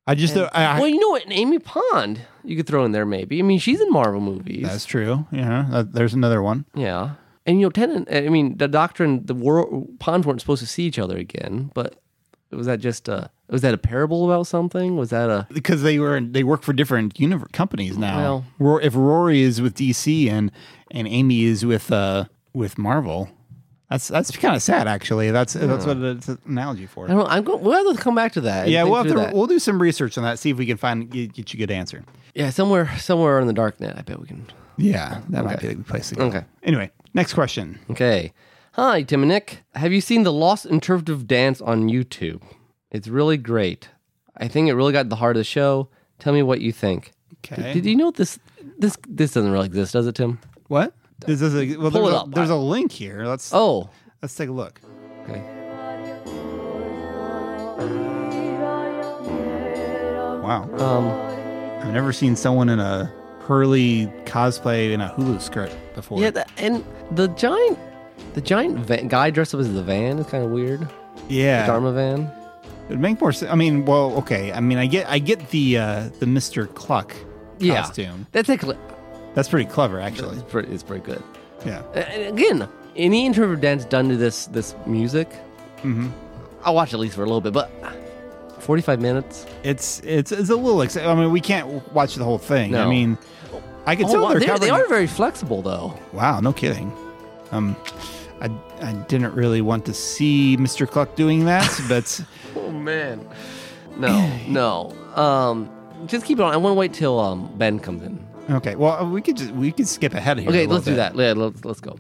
[0.08, 1.24] I just, I, I- well, you know what?
[1.30, 3.38] Amy Pond, you could throw in there maybe.
[3.40, 4.64] I mean, she's in Marvel movies.
[4.66, 5.28] that's true.
[5.32, 6.66] Yeah, uh, there's another one.
[6.74, 7.12] yeah.
[7.46, 8.08] And you know, Tennant.
[8.12, 11.72] I mean, the Doctor and the world, Ponds weren't supposed to see each other again.
[11.74, 11.96] But
[12.52, 14.98] was that just a was that a parable about something?
[14.98, 18.46] Was that a because they were they work for different universe companies now.
[18.60, 20.52] Well- if Rory is with DC and
[20.92, 23.30] and Amy is with uh with Marvel,
[23.90, 25.32] that's that's kind of sad actually.
[25.32, 27.06] That's that's what it's an analogy for.
[27.06, 27.28] I don't.
[27.28, 27.64] I'm going.
[27.64, 28.70] We'll have to come back to that.
[28.70, 30.38] yeah, we'll have to we'll do some research on that.
[30.38, 32.04] See if we can find get, get you a good answer.
[32.36, 33.98] Yeah, somewhere somewhere in the dark net.
[33.98, 34.46] I bet we can.
[34.78, 36.26] Yeah, that might be the place to go.
[36.26, 36.44] Okay.
[36.64, 37.80] Anyway, next question.
[37.90, 38.32] Okay.
[38.74, 39.64] Hi, Tim and Nick.
[39.74, 42.42] Have you seen the Lost Interpretive Dance on YouTube?
[42.92, 43.90] It's really great.
[44.38, 45.90] I think it really got to the heart of the show.
[46.20, 47.12] Tell me what you think.
[47.44, 47.74] Okay.
[47.74, 48.40] Did you know this?
[48.78, 50.40] This this doesn't really exist, does it, Tim?
[50.68, 50.94] What?
[51.26, 51.92] This is a well.
[51.92, 52.32] Pull There's, it a, up.
[52.34, 53.26] there's a link here.
[53.26, 53.90] Let's Oh,
[54.22, 54.80] let's take a look.
[55.24, 55.42] okay.
[60.42, 63.06] Wow, Um, I've never seen someone in a
[63.42, 66.20] Hurley cosplay in a Hulu skirt before.
[66.20, 67.78] yeah, that, and the giant,
[68.34, 70.88] the giant van, guy dressed up as the van is kind of weird.
[71.28, 71.68] yeah.
[71.68, 72.32] Dharma van.
[72.88, 73.52] It'd make more sense.
[73.52, 74.52] I mean, well, okay.
[74.52, 77.14] I mean, I get, I get the uh, the Mister Cluck
[77.60, 77.82] Yeah.
[77.84, 78.26] costume.
[78.32, 78.78] That's actually
[79.40, 80.36] That's pretty clever, actually.
[80.36, 81.24] it's pretty, it's pretty good.
[81.66, 81.82] Yeah.
[81.94, 85.32] And again, any interpretive dance done to this this music,
[85.82, 86.10] hmm
[86.64, 87.70] I'll watch at least for a little bit, but
[88.60, 89.46] forty five minutes.
[89.64, 90.82] It's it's it's a little.
[90.82, 92.76] Ex- I mean, we can't watch the whole thing.
[92.76, 93.18] I mean,
[93.86, 94.72] I can Oh, tell wow, they're they're- covering.
[94.74, 95.98] they are very flexible though.
[96.14, 96.92] Wow, no kidding.
[97.52, 97.76] Um,
[98.42, 98.50] I
[98.82, 102.22] I didn't really want to see Mister Cluck doing that, but
[102.58, 103.26] Oh man,
[103.98, 104.94] no, no.
[105.20, 105.70] Um,
[106.06, 106.54] just keep it on.
[106.54, 108.26] I want to wait till um Ben comes in.
[108.50, 108.76] Okay.
[108.76, 110.50] Well, uh, we could just we could skip ahead here.
[110.50, 111.16] Okay, let's do that.
[111.16, 111.98] Yeah, let's let's go.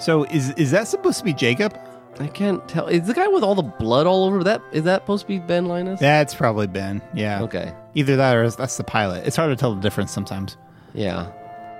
[0.00, 1.78] So is is that supposed to be Jacob?
[2.20, 2.86] I can't tell.
[2.88, 4.60] Is the guy with all the blood all over that?
[4.72, 6.00] Is that supposed to be Ben Linus?
[6.00, 7.00] That's probably Ben.
[7.14, 7.42] Yeah.
[7.42, 7.72] Okay.
[7.94, 9.26] Either that or that's the pilot.
[9.26, 10.56] It's hard to tell the difference sometimes.
[10.94, 11.30] Yeah.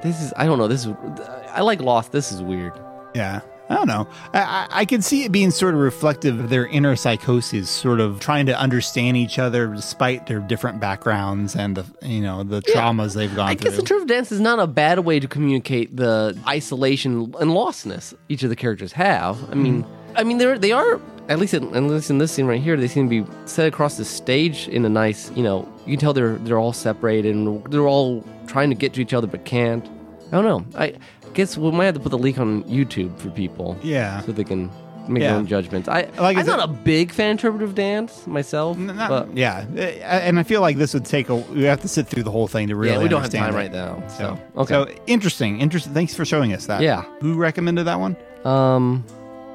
[0.03, 0.33] This is.
[0.37, 0.69] I don't know.
[0.69, 0.95] This is.
[1.51, 2.13] I like Lost.
[2.13, 2.73] This is weird.
[3.15, 3.41] Yeah.
[3.71, 4.09] I don't know.
[4.33, 8.01] I, I, I can see it being sort of reflective of their inner psychoses, sort
[8.01, 12.63] of trying to understand each other despite their different backgrounds and the you know the
[12.63, 13.69] traumas they've gone I through.
[13.69, 18.15] I guess interpretive dance is not a bad way to communicate the isolation and lostness
[18.29, 19.51] each of the characters have.
[19.51, 22.47] I mean, I mean they're they are at least in, at least in this scene
[22.47, 25.69] right here, they seem to be set across the stage in a nice, you know,
[25.87, 29.13] you can tell they're they're all separated and they're all trying to get to each
[29.13, 29.87] other but can't.
[30.33, 30.79] I don't know.
[30.79, 30.95] I
[31.35, 33.77] guess we might have to put the leak on YouTube for people.
[33.83, 34.21] Yeah.
[34.23, 34.71] So they can
[35.09, 35.29] make Yeah.
[35.31, 35.89] their own judgments.
[35.89, 38.77] I Like I'm not a big fan of interpretive dance myself.
[38.77, 39.65] Not- but yeah,
[40.05, 41.37] and I feel like this would take a.
[41.37, 42.93] We have to sit through the whole thing to really.
[42.93, 43.57] yeah, we don't have understand time it.
[43.57, 44.03] right now.
[44.09, 44.75] So, So okay.
[44.95, 45.95] so interesting, interesting.
[45.95, 46.83] Thanks for showing us that.
[46.83, 47.05] Yeah.
[47.21, 48.17] Who recommended that one?
[48.45, 49.05] um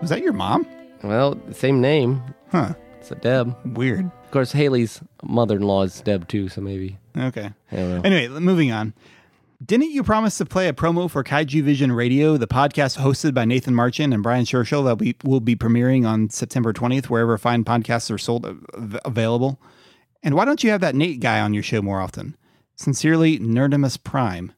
[0.01, 0.65] Was that your mom?
[1.03, 2.21] well, same name.
[2.51, 2.73] Huh.
[2.99, 3.55] It's a Deb.
[3.77, 4.05] Weird.
[4.05, 7.49] Of course, Haley's mother-in-law is Deb too, so maybe Okay.
[7.71, 8.01] I don't know.
[8.03, 8.93] Anyway, moving on.
[9.63, 13.45] Didn't you promise to play a promo for Kaiju Vision Radio, the podcast hosted by
[13.45, 17.63] Nathan Marchand and Brian Scherschel that we will be premiering on September 20th, wherever fine
[17.63, 19.61] podcasts are sold av- available?
[20.23, 22.35] And why don't you have that Nate guy on your show more often?
[22.75, 24.53] Sincerely, Nerdimus Prime.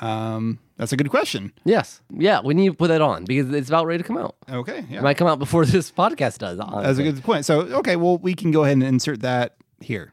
[0.00, 1.52] Um, that's a good question.
[1.64, 4.36] Yes, yeah, we need to put that on because it's about ready to come out.
[4.48, 6.58] Okay, It might come out before this podcast does.
[6.58, 7.44] That's a good point.
[7.46, 10.12] So, okay, well, we can go ahead and insert that here.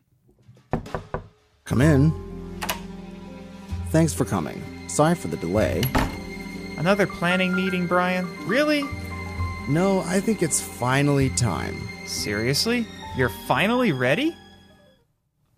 [1.65, 2.24] Come in.
[3.95, 4.61] Thanks for coming.
[4.89, 5.81] Sorry for the delay.
[6.75, 8.27] Another planning meeting, Brian?
[8.45, 8.83] Really?
[9.69, 11.81] No, I think it's finally time.
[12.05, 12.85] Seriously?
[13.15, 14.35] You're finally ready?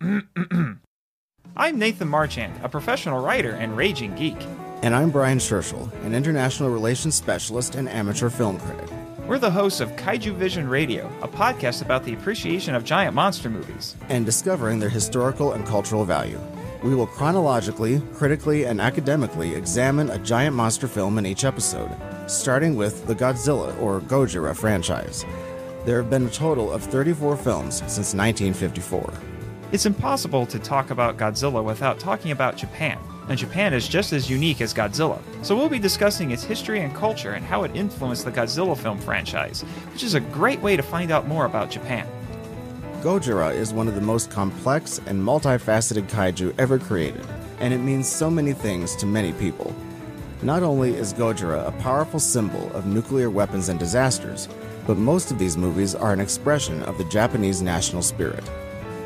[0.00, 4.40] I'm Nathan Marchand, a professional writer and raging geek.
[4.82, 8.88] And I'm Brian Scherschel, an international relations specialist and amateur film critic.
[9.26, 13.50] We're the hosts of Kaiju Vision Radio, a podcast about the appreciation of giant monster
[13.50, 13.96] movies.
[14.08, 16.38] and discovering their historical and cultural value.
[16.82, 21.90] We will chronologically, critically, and academically examine a giant monster film in each episode,
[22.28, 25.24] starting with the Godzilla or Gojira franchise.
[25.84, 29.12] There have been a total of 34 films since 1954.
[29.72, 34.30] It's impossible to talk about Godzilla without talking about Japan, and Japan is just as
[34.30, 35.20] unique as Godzilla.
[35.42, 39.00] So we'll be discussing its history and culture and how it influenced the Godzilla film
[39.00, 39.62] franchise,
[39.92, 42.06] which is a great way to find out more about Japan.
[43.02, 47.24] Gojira is one of the most complex and multifaceted kaiju ever created,
[47.60, 49.72] and it means so many things to many people.
[50.42, 54.48] Not only is Gojira a powerful symbol of nuclear weapons and disasters,
[54.84, 58.42] but most of these movies are an expression of the Japanese national spirit.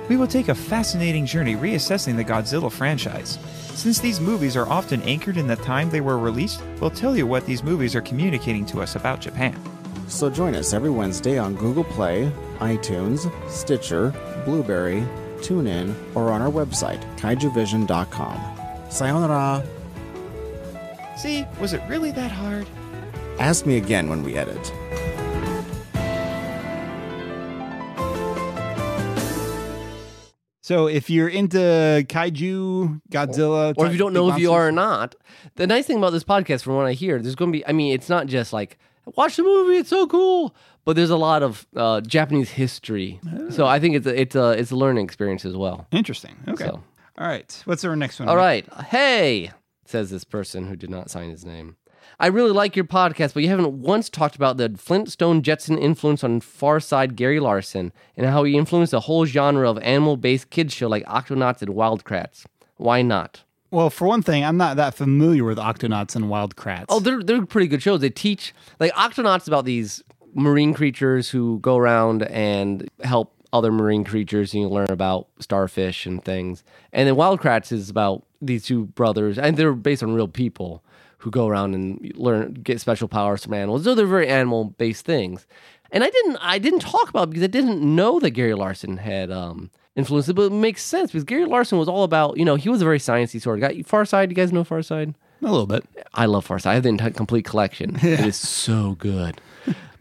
[0.09, 3.39] We will take a fascinating journey reassessing the Godzilla franchise.
[3.75, 7.27] Since these movies are often anchored in the time they were released, we'll tell you
[7.27, 9.61] what these movies are communicating to us about Japan.
[10.09, 15.05] So join us every Wednesday on Google Play, iTunes, Stitcher, Blubrry,
[15.39, 18.41] TuneIn, or on our website, kaijuvision.com.
[18.91, 19.67] Sayonara!
[21.17, 22.67] See, was it really that hard?
[23.39, 24.73] Ask me again when we edit.
[30.65, 34.69] So, if you're into Kaiju, Godzilla, or if you don't know big if you are
[34.69, 35.17] or not.
[35.57, 37.67] The nice thing about this podcast, from what I hear, there's going to be.
[37.67, 38.79] I mean, it's not just like
[39.17, 40.55] watch the movie; it's so cool.
[40.85, 44.51] But there's a lot of uh, Japanese history, so I think it's a, it's a
[44.51, 45.87] it's a learning experience as well.
[45.93, 46.37] Interesting.
[46.49, 46.65] Okay.
[46.65, 46.83] So.
[47.19, 47.63] All right.
[47.67, 48.29] What's our next one?
[48.29, 49.53] All right, hey,
[49.85, 51.77] says this person who did not sign his name.
[52.19, 56.23] I really like your podcast, but you haven't once talked about the Flintstone Jetson influence
[56.23, 60.75] on Far Side Gary Larson and how he influenced a whole genre of animal-based kids
[60.75, 62.45] show like Octonauts and Wild Kratts.
[62.77, 63.45] Why not?
[63.71, 66.87] Well, for one thing, I'm not that familiar with Octonauts and Wild Kratts.
[66.91, 68.01] Oh, they're they're pretty good shows.
[68.01, 70.03] They teach like Octonauts about these
[70.35, 74.53] marine creatures who go around and help other marine creatures.
[74.55, 76.65] And you learn about starfish and things.
[76.93, 80.83] And then Wild Kratts is about these two brothers, and they're based on real people
[81.19, 83.85] who go around and learn get special powers from animals.
[83.85, 85.47] So they're very animal based things.
[85.93, 88.97] And I didn't I didn't talk about it because I didn't know that Gary Larson
[88.97, 92.45] had um influenced it, but it makes sense because Gary Larson was all about, you
[92.45, 93.83] know, he was a very sciencey sort of guy.
[93.83, 95.15] Far Side, you guys know Far Side?
[95.43, 95.85] a little bit.
[96.15, 96.71] I love Far Side.
[96.71, 97.99] I have the entire complete collection.
[98.03, 99.41] It is so good.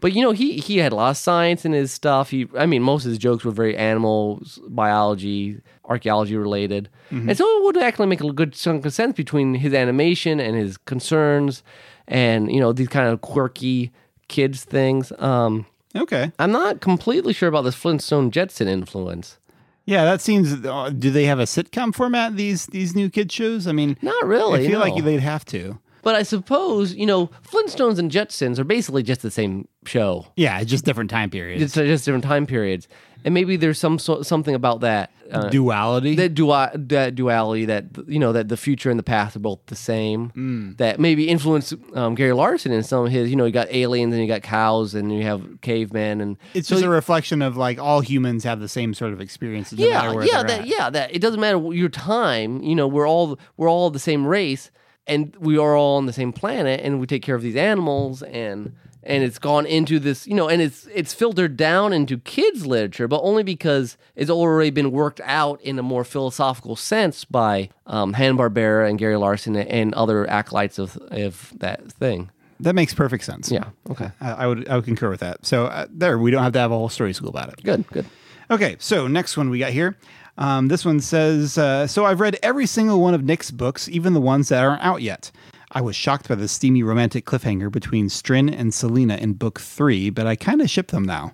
[0.02, 2.28] But you know, he he had a lot of science in his stuff.
[2.30, 7.44] He, I mean, most of his jokes were very animal biology, archaeology related, and so
[7.58, 11.62] it would actually make a good chunk of sense between his animation and his concerns,
[12.08, 13.92] and you know these kind of quirky
[14.28, 15.12] kids things.
[15.18, 16.32] Um, Okay.
[16.38, 19.38] I'm not completely sure about this Flintstone Jetson influence.
[19.84, 20.64] Yeah, that seems.
[20.64, 22.36] Uh, do they have a sitcom format?
[22.36, 23.66] These these new kid shows.
[23.66, 24.64] I mean, Not really.
[24.64, 24.86] I feel no.
[24.86, 25.78] like they'd have to.
[26.02, 30.26] But I suppose you know Flintstones and Jetsons are basically just the same show.
[30.36, 31.62] Yeah, it's just different time periods.
[31.62, 32.88] It's just different time periods,
[33.24, 35.10] and maybe there's some so, something about that.
[35.30, 36.14] Uh, Duality.
[36.16, 39.60] that dua- that duality that you know that the future and the past are both
[39.66, 43.52] the same that maybe influenced um, Gary Larson in some of his you know you
[43.52, 46.90] got aliens and you got cows and you have cavemen and it's so just you-
[46.90, 49.78] a reflection of like all humans have the same sort of experiences.
[49.78, 50.66] No yeah matter where yeah that at.
[50.66, 54.26] yeah that it doesn't matter your time you know we're all we're all the same
[54.26, 54.70] race
[55.06, 58.22] and we are all on the same planet and we take care of these animals
[58.22, 62.64] and and it's gone into this you know and it's it's filtered down into kids
[62.66, 67.68] literature but only because it's already been worked out in a more philosophical sense by
[67.86, 73.24] um, Hanna-Barbera and Gary Larson and other acolytes of of that thing That makes perfect
[73.24, 73.50] sense.
[73.50, 75.44] yeah okay I, I would I would concur with that.
[75.44, 77.62] So uh, there, we don't have to have a whole story school about it.
[77.64, 78.06] good good
[78.50, 79.96] Okay, so next one we got here.
[80.38, 84.12] Um, this one says, uh, "So I've read every single one of Nick's books, even
[84.14, 85.30] the ones that aren't out yet.
[85.72, 90.10] I was shocked by the steamy romantic cliffhanger between Strin and Selena in book three,
[90.10, 91.32] but I kind of ship them now.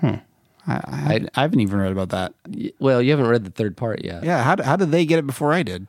[0.00, 0.14] Hmm.
[0.66, 2.34] I, I, I haven't even read about that.
[2.80, 5.26] Well you haven't read the third part yet Yeah, how, how did they get it
[5.26, 5.86] before I did?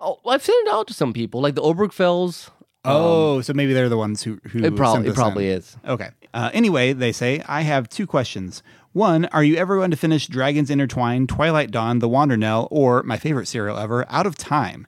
[0.00, 2.48] oh I've sent it out to some people like the Obergfells
[2.84, 5.58] Oh, so maybe they're the ones who who it probably sent it probably in.
[5.58, 6.10] is Okay.
[6.32, 8.62] Uh, anyway, they say, I have two questions.
[8.92, 13.16] One, are you ever going to finish Dragons Intertwined, Twilight Dawn, The Wandernell, or my
[13.16, 14.86] favorite serial ever, Out of Time?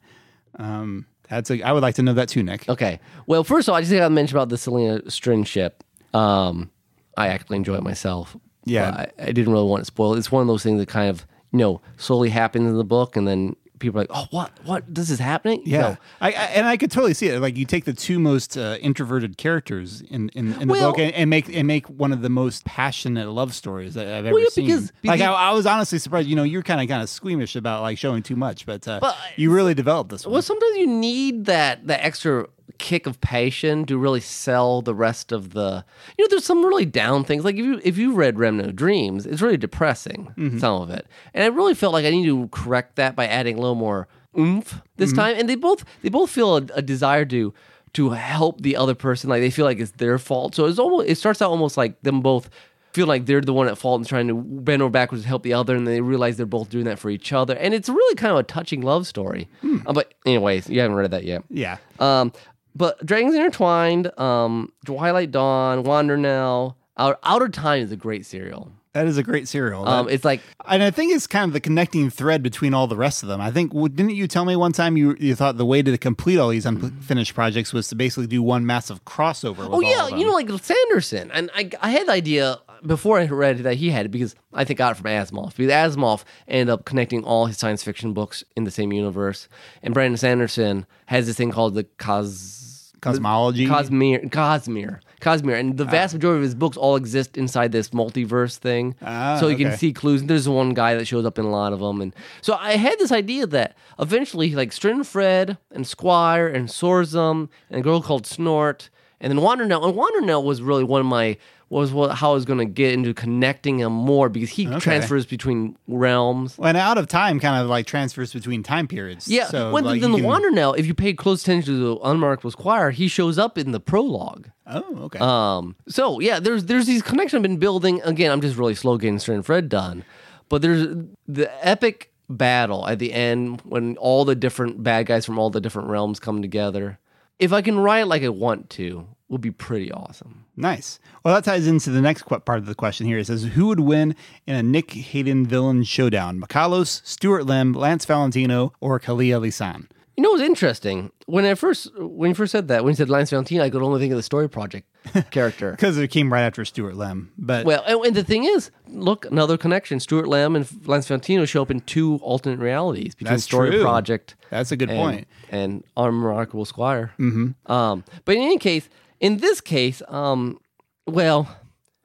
[0.59, 2.69] Um, that's a, I would like to know that too, Nick.
[2.69, 2.99] Okay.
[3.27, 5.85] Well, first of all, I just got to mention about the Selena Strin ship.
[6.13, 6.71] Um,
[7.17, 8.37] I actually enjoy it myself.
[8.65, 8.91] Yeah.
[8.91, 10.19] I, I didn't really want to spoil it.
[10.19, 13.17] It's one of those things that kind of, you know, slowly happens in the book,
[13.17, 14.51] and then people are like, oh, what?
[14.65, 14.85] What?
[14.95, 15.63] This is happening?
[15.67, 15.97] Yeah, No.
[16.23, 17.39] I, I and I could totally see it.
[17.41, 20.99] Like you take the two most uh, introverted characters in in, in the Well- book
[21.01, 24.39] and, and make and make one of the most passionate love stories that I've ever
[24.39, 24.67] yeah, seen.
[24.67, 26.29] because- like because- I, I was honestly surprised.
[26.29, 29.01] You know, you're kind of kind of squeamish about like showing too much, but, uh,
[29.01, 30.33] But- you really developed this one.
[30.33, 32.47] Well, sometimes you need that that extra
[32.83, 35.85] kick of passion to really sell the rest of the.
[36.19, 37.45] You know, there's some really down things.
[37.45, 40.59] Like if you if you read Remnant of Dreams, it's really depressing Mm-hmm.
[40.59, 43.57] some of it, and I really felt like I need to correct that by adding
[43.57, 45.19] a little more oomph this Mm-hmm.
[45.21, 45.37] time.
[45.39, 47.55] And they both they both feel a, a desire to
[47.95, 49.31] to help the other person.
[49.31, 50.55] Like they feel like it's their fault.
[50.55, 52.51] So it's almost it starts out almost like them both.
[52.95, 55.43] Feel like they're the one at fault and trying to bend over backwards to help
[55.45, 58.15] the other, and they realize they're both doing that for each other, and it's really
[58.17, 59.49] kind of a touching love story.
[59.63, 59.79] Hmm.
[59.87, 61.43] Uh, but anyways, you haven't read that yet.
[61.49, 62.35] yeah, Um,
[62.75, 68.71] but Dragons Intertwined, um, Twilight Dawn, Wandernell, Outer, Outer Time is a great serial.
[68.95, 69.89] that is a great serial.
[69.89, 72.87] Um, That- it's like And I think it's kind of the connecting thread between all
[72.87, 73.41] the rest of them.
[73.41, 76.39] I think didn't you tell me one time you you thought the way to complete
[76.39, 79.59] all these unfinished projects was to basically do one massive crossover.
[79.59, 80.19] With oh all yeah, of them.
[80.19, 83.91] you know like Sanderson, and I I had the idea before I read that he
[83.91, 87.25] had it because I think I got it from Asimov because Asimov ended up connecting
[87.25, 89.49] all his science fiction books in the same universe,
[89.83, 92.59] and Brandon Sanderson has this thing called the cos.
[93.03, 93.67] Cosmology?
[93.67, 98.57] Cosmere, Cosmere, Cosmere, and the vast majority of his books all exist inside this multiverse
[98.57, 98.95] thing.
[99.03, 100.23] Ah, so you can see clues.
[100.23, 102.99] There's one guy that shows up in a lot of them, and so I had
[103.01, 108.89] this idea that eventually, like Strinfred and Squire and Sorzum and a girl called Snort,
[109.21, 109.85] and then Wandernell.
[109.85, 111.37] And Wandernell was really one of my
[111.73, 115.25] was what how I was going to get into connecting him more because he transfers
[115.25, 116.59] between realms.
[116.63, 119.27] and out of time kind of like transfers between time periods.
[119.27, 122.01] Yeah, So well, like, then the can- now if you pay close attention to the
[122.03, 124.51] Unremarkable Squire, he shows up in the prologue.
[124.67, 125.19] Oh, okay.
[125.19, 125.75] Um.
[125.89, 128.03] So yeah, there's there's these connections I've been building.
[128.03, 130.05] Again, I'm just really slow getting Strinfred done,
[130.51, 130.87] but there's
[131.27, 135.61] the epic battle at the end when all the different bad guys from all the
[135.61, 136.99] different realms come together.
[137.39, 140.45] If I can write like I want to, would be pretty awesome.
[140.57, 141.01] Nice.
[141.25, 143.19] Well, that ties into the next qu- part of the question here.
[143.19, 144.15] It says, Who would win
[144.47, 146.39] in a Nick Hayden villain showdown?
[146.39, 149.89] Makalos, Stuart Lem, Lance Valentino, or Kalia Lisan?
[150.17, 151.11] You know what's interesting?
[151.25, 153.83] When I first when you first said that, when you said Lance Valentino, I could
[153.83, 154.87] only think of the story project
[155.31, 155.71] character.
[155.71, 157.33] Because it came right after Stuart Lem.
[157.39, 160.01] But Well, and, and the thing is, look, another connection.
[160.01, 163.83] Stuart Lamb and Lance Valentino show up in two alternate realities between That's Story true.
[163.83, 164.37] Project.
[164.51, 165.29] That's a good and, point.
[165.49, 167.15] And Unremarkable Squire.
[167.19, 167.73] Mm-hmm.
[167.73, 168.91] Um, but in any case,
[169.23, 170.59] in this case, um,
[171.07, 171.49] well,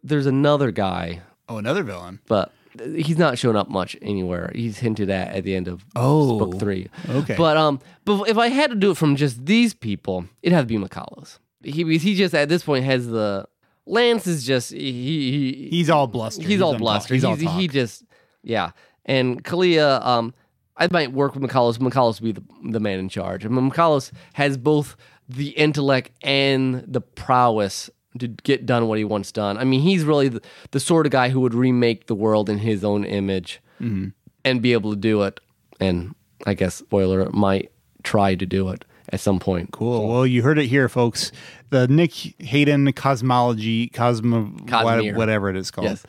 [0.04, 2.20] there's another guy, oh, another villain.
[2.28, 2.54] but
[2.96, 4.52] he's not shown up much anywhere.
[4.56, 6.88] He's hinted at at the end of Oh, book three.
[7.10, 7.36] okay.
[7.38, 10.68] But um, but if I had to do it from just these people, it'd have
[10.68, 11.40] to be McCullough's.
[11.64, 13.46] He because he just at this point has the
[13.86, 14.92] Lance is just he
[15.32, 16.44] he He's all bluster.
[16.44, 17.10] he's, all on bluster.
[17.10, 17.14] talk.
[17.16, 17.60] He's, all talk.
[17.60, 18.04] he just
[18.44, 18.72] yeah.
[19.06, 20.34] And Kalia, um,
[20.76, 21.80] I might work with McCullough.
[21.80, 23.44] McCullough be the the man in charge.
[23.44, 24.96] And McCullough has both
[25.30, 29.58] the intellect and the prowess to get done what he wants done.
[29.58, 32.58] I mean, he's really the, the sort of guy who would remake the world in
[32.60, 34.08] his own image Mm-hmm.
[34.44, 35.40] and be able to do it.
[35.80, 36.16] And
[36.48, 37.72] I guess spoiler might
[38.04, 38.86] try to do it.
[39.10, 39.72] at some point.
[39.72, 40.08] Cool.
[40.10, 41.32] Well, you heard it here, folks.
[41.70, 45.16] The Nick Hayden cosmology, cosmo, Cosmere.
[45.16, 46.06] whatever it is called, Yes.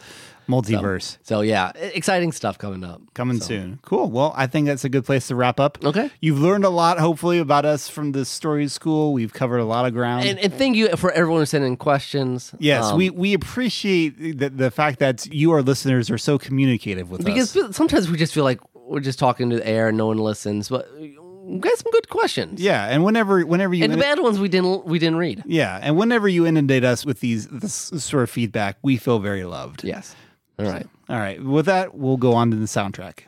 [0.48, 1.18] Multiverse.
[1.22, 3.02] So yeah, e- exciting stuff coming up.
[3.14, 3.78] Coming So- soon.
[3.82, 4.10] Cool.
[4.10, 5.78] Well, I think that's a good place to wrap up.
[5.84, 6.10] Okay.
[6.20, 9.12] You've learned a lot, hopefully, about us from the story school.
[9.12, 10.26] We've covered a lot of ground.
[10.26, 12.54] And, and thank you for everyone sending questions.
[12.58, 17.10] yes, Um, we, we appreciate the, the fact that you, our listeners, are so communicative
[17.10, 17.62] with because us.
[17.62, 20.18] Because sometimes we just feel like we're just talking to the air and no one
[20.18, 20.68] listens.
[20.70, 22.60] But we got some good questions.
[22.60, 25.42] Yeah, and whenever whenever you and the bad ones we didn't we didn't read.
[25.46, 29.44] yeah, and whenever you inundate us with these this sort of feedback, we feel very
[29.44, 29.84] loved.
[29.84, 30.14] Yes.
[30.58, 30.86] All right.
[31.08, 31.42] All right.
[31.42, 33.20] With that, we'll go on to the soundtrack.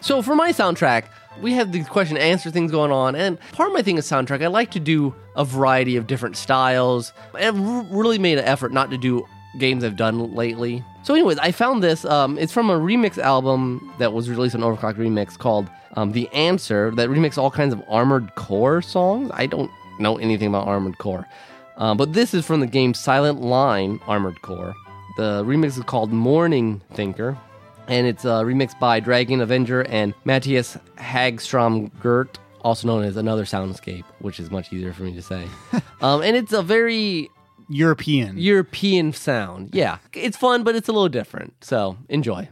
[0.00, 1.04] So for my soundtrack,
[1.40, 4.42] we have the question answer things going on, and part of my thing is soundtrack.
[4.42, 8.90] I like to do a variety of different styles, I've really made an effort not
[8.90, 9.26] to do
[9.58, 10.84] games I've done lately.
[11.02, 12.04] So, anyways, I found this.
[12.04, 16.28] Um, it's from a remix album that was released on Overclock Remix called um, "The
[16.28, 19.30] Answer" that remixed all kinds of Armored Core songs.
[19.34, 21.26] I don't know anything about Armored Core,
[21.76, 24.74] um, but this is from the game Silent Line Armored Core.
[25.16, 27.38] The remix is called Morning Thinker
[27.88, 33.44] and it's uh, remixed by Dragon Avenger and Mattias Häggström Gerdt, also known as Another
[33.44, 35.46] Soundscape, which is much easier for me to say.
[36.00, 37.30] um, and it's a very
[37.68, 38.38] European.
[38.38, 39.70] European sound.
[39.72, 41.64] Yeah, it's fun, but it's a little different.
[41.64, 42.48] So enjoy.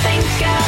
[0.00, 0.59] Thinker,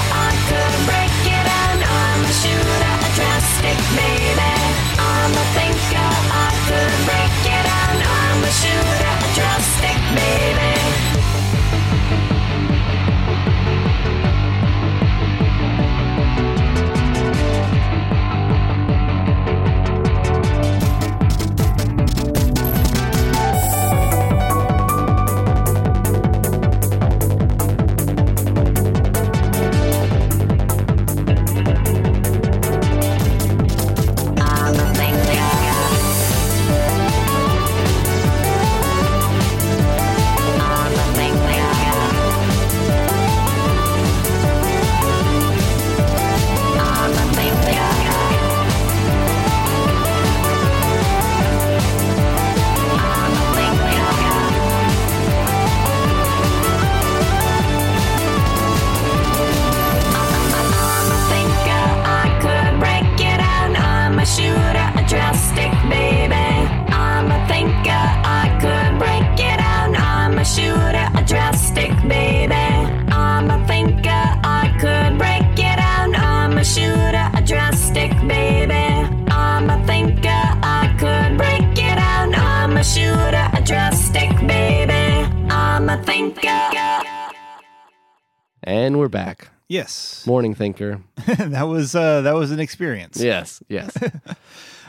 [88.63, 89.49] And we're back.
[89.69, 91.01] Yes, Morning thinker.
[91.39, 93.21] that was uh, that was an experience.
[93.21, 93.97] Yes, yes.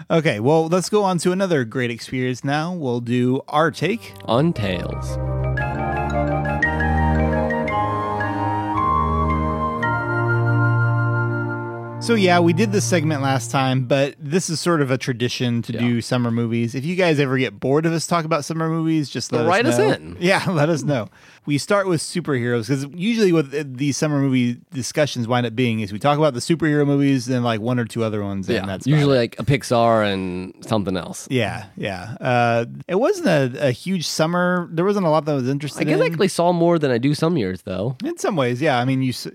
[0.09, 2.73] Okay, well, let's go on to another great experience now.
[2.73, 4.13] We'll do our take.
[4.25, 5.17] On tails.
[12.03, 15.61] So yeah, we did this segment last time, but this is sort of a tradition
[15.61, 16.75] to do summer movies.
[16.75, 19.65] If you guys ever get bored of us talk about summer movies, just let Write
[19.65, 19.93] us us know.
[19.93, 20.17] in.
[20.19, 21.07] Yeah, let us know.
[21.45, 25.91] We start with superheroes because usually what these summer movie discussions wind up being is
[25.91, 28.59] we talk about the superhero movies, then like one or two other ones, Yeah.
[28.61, 31.27] and that's Usually like a Pixar and something else.
[31.29, 32.15] Yeah, yeah.
[32.21, 34.69] Uh, it wasn't a, a huge summer.
[34.71, 35.87] There wasn't a lot that was interesting.
[35.87, 37.97] I guess I actually saw more than I do some years though.
[38.05, 38.79] in some ways, yeah.
[38.79, 39.27] I mean, you s-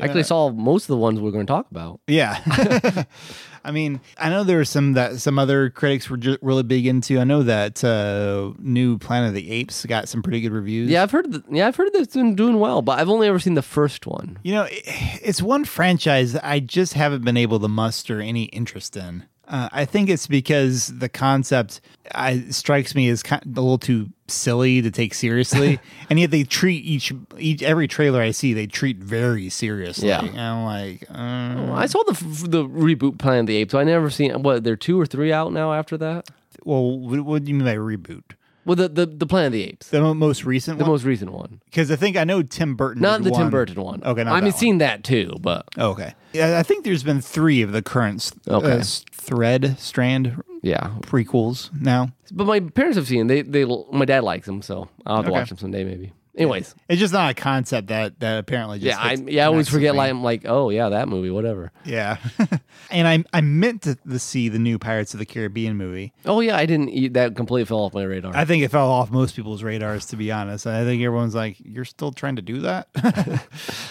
[0.00, 2.00] I actually saw most of the ones we're going to talk about.
[2.06, 2.40] Yeah.
[3.64, 6.86] I mean, I know there were some that some other critics were just really big
[6.86, 7.18] into.
[7.18, 10.90] I know that uh, new Planet of the Apes got some pretty good reviews.
[10.90, 11.32] Yeah, I've heard.
[11.32, 13.62] That, yeah, I've heard that it's been doing well, but I've only ever seen the
[13.62, 14.38] first one.
[14.42, 14.82] You know, it,
[15.22, 19.24] it's one franchise that I just haven't been able to muster any interest in.
[19.46, 21.80] Uh, I think it's because the concept
[22.14, 25.78] I, strikes me as kind a little too silly to take seriously,
[26.10, 30.08] and yet they treat each each every trailer I see they treat very seriously.
[30.08, 30.24] Yeah.
[30.24, 33.72] and I'm like, uh, I saw the f- the reboot Planet of the Apes.
[33.72, 34.64] So I never seen what.
[34.64, 36.30] There are two or three out now after that.
[36.64, 38.22] well, what, what do you mean by reboot?
[38.66, 41.04] Well, the the, the Planet of the Apes, The mo- most recent the one, most
[41.04, 43.02] recent one, because I think I know Tim Burton.
[43.02, 43.50] not did the Tim one.
[43.50, 44.02] Burton one.
[44.04, 44.58] Okay, not I that mean, one.
[44.58, 48.32] seen that too, but okay, yeah, I think there's been three of the current s-
[48.48, 48.66] Okay.
[48.72, 50.90] uh, s- thread strand yeah.
[51.02, 52.12] prequels now.
[52.32, 53.26] But my parents have seen.
[53.26, 55.38] They they my dad likes them, so I'll have to Okay.
[55.40, 56.12] watch them someday maybe.
[56.36, 59.68] Anyways, It's just not a concept that that apparently just yeah, I yeah I always
[59.68, 59.94] forget.
[59.94, 61.70] Like I'm like, oh yeah, that movie, whatever.
[61.84, 62.16] yeah,
[62.90, 66.12] and I I meant to, to see the new Pirates of the Caribbean movie.
[66.26, 67.36] Oh yeah, I didn't eat that.
[67.36, 68.34] Completely fell off my radar.
[68.34, 70.66] I think it fell off most people's radars, to be honest.
[70.66, 72.88] I think everyone's like, "You're still trying to do that."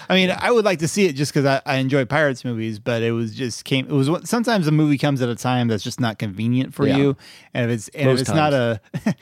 [0.09, 2.77] I mean, I would like to see it just because I, I enjoy pirates movies,
[2.77, 3.85] but it was just came.
[3.85, 6.97] It was sometimes a movie comes at a time that's just not convenient for Yeah.
[6.97, 7.17] you,
[7.53, 8.81] and if it's and Most if it's not a,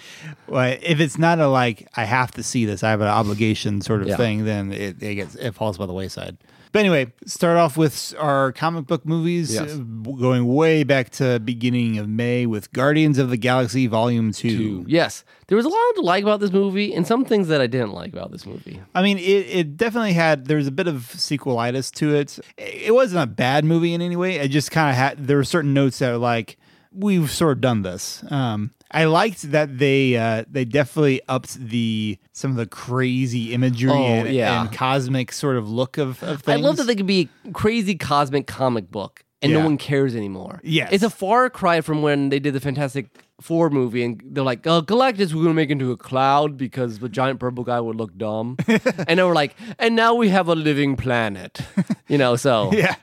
[0.48, 3.82] well, if it's not a like I have to see this, I have an obligation
[3.82, 4.18] sort of Yeah.
[4.18, 6.38] thing, then it, it gets it falls by the wayside.
[6.74, 9.74] But anyway, start off with our comic book movies, Yes.
[9.74, 14.86] uh, going way back to beginning of May with Guardians of the Galaxy Volume Two.
[14.88, 17.68] Yes, there was a lot to like about this movie, and some things that I
[17.68, 18.80] didn't like about this movie.
[18.96, 20.46] I mean, it, it definitely had.
[20.46, 22.40] There was a bit of sequelitis to it.
[22.58, 24.38] It wasn't a bad movie in any way.
[24.38, 25.28] It just kind of had.
[25.28, 26.58] There were certain notes that were like,
[26.94, 28.24] we've sort of done this.
[28.32, 33.92] Um, I liked that they uh, they definitely upped the some of the crazy imagery
[33.92, 34.62] Oh, and, yeah.
[34.62, 37.96] and cosmic sort of look of, of I love that they could be a crazy
[37.96, 39.60] cosmic comic book, and Yeah.
[39.60, 40.60] no one cares anymore.
[40.64, 40.90] Yes.
[40.92, 43.08] it's a far cry from when they did the Fantastic
[43.42, 47.10] Four movie, and they're like, uh, "Galactus, we're gonna make into a cloud because the
[47.10, 48.56] giant purple guy would look dumb,"
[49.08, 51.60] and they were like, "And now we have a living planet,"
[52.08, 52.36] you know.
[52.36, 52.94] So yeah,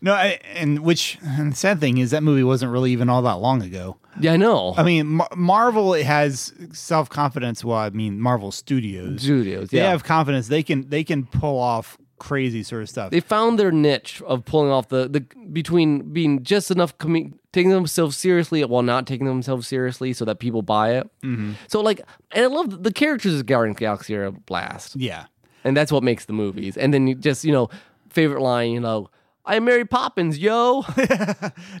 [0.00, 3.20] no, I, and which and the sad thing is that movie wasn't really even all
[3.22, 3.98] that long ago.
[4.18, 4.72] yeah, I know.
[4.78, 7.62] I mean, Mar- Marvel has self confidence.
[7.62, 9.20] Well, I mean, Marvel Studios.
[9.20, 9.90] Studios, They yeah.
[9.90, 10.48] have confidence.
[10.48, 13.10] They can they can pull off crazy sort of stuff.
[13.10, 15.20] they found their niche of pulling off the, the
[15.52, 20.38] between being just enough com- taking themselves seriously while not taking themselves seriously so that
[20.38, 21.10] people buy it.
[21.22, 21.52] Mm-hmm.
[21.68, 22.00] So like,
[22.32, 25.26] and I love the characters of Guardians of Galaxy are a blast, yeah.
[25.64, 26.76] and that's what makes the movies.
[26.76, 27.70] And then you just you know
[28.10, 29.10] favorite line, you know,
[29.46, 30.84] I'm Mary Poppins, yo.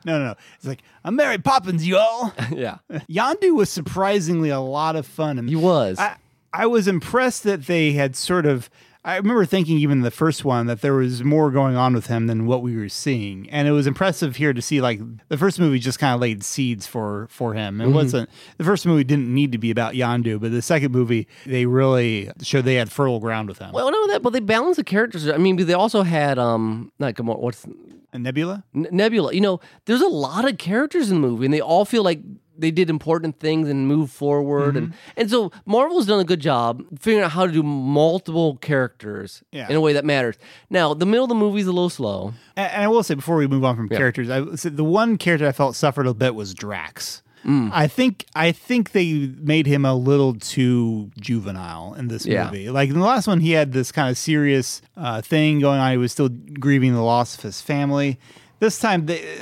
[0.04, 0.34] No, no, no.
[0.56, 2.32] It's like I'm Mary Poppins, y'all.
[2.52, 2.78] yeah,
[3.10, 5.38] Yondu was surprisingly a lot of fun.
[5.38, 5.98] And he was.
[5.98, 6.16] I,
[6.52, 8.70] I was impressed that they had sort of.
[9.06, 12.26] I remember thinking even the first one that there was more going on with him
[12.26, 15.60] than what we were seeing, and it was impressive here to see like the first
[15.60, 17.80] movie just kind of laid seeds for for him.
[17.80, 18.28] It wasn't
[18.58, 22.32] the first movie didn't need to be about Yondu, but the second movie they really
[22.42, 23.70] showed they had fertile ground with him.
[23.70, 25.28] well, no, that, but they balanced the characters.
[25.28, 27.38] I mean, they also had um, not Gamora.
[27.38, 27.64] What's
[28.12, 29.32] Nebula, N- Nebula.
[29.34, 32.20] You know, there's a lot of characters in the movie, and they all feel like
[32.58, 35.20] they did important things and moved forward, and Mm-hmm.
[35.20, 39.68] and so Marvel's done a good job figuring out how to do multiple characters Yeah.
[39.68, 40.36] in a way that matters.
[40.70, 42.34] Now, the middle of the movie's a little slow.
[42.56, 45.46] and, and I will say before we move on from characters, I the one character
[45.46, 47.22] I felt suffered a bit was Drax.
[47.48, 52.46] I think I think they made him a little too juvenile in this Yeah.
[52.46, 52.70] movie.
[52.70, 55.92] Like in the last one, he had this kind of serious uh, thing going on.
[55.92, 58.18] He was still grieving the loss of his family.
[58.58, 59.38] This time, they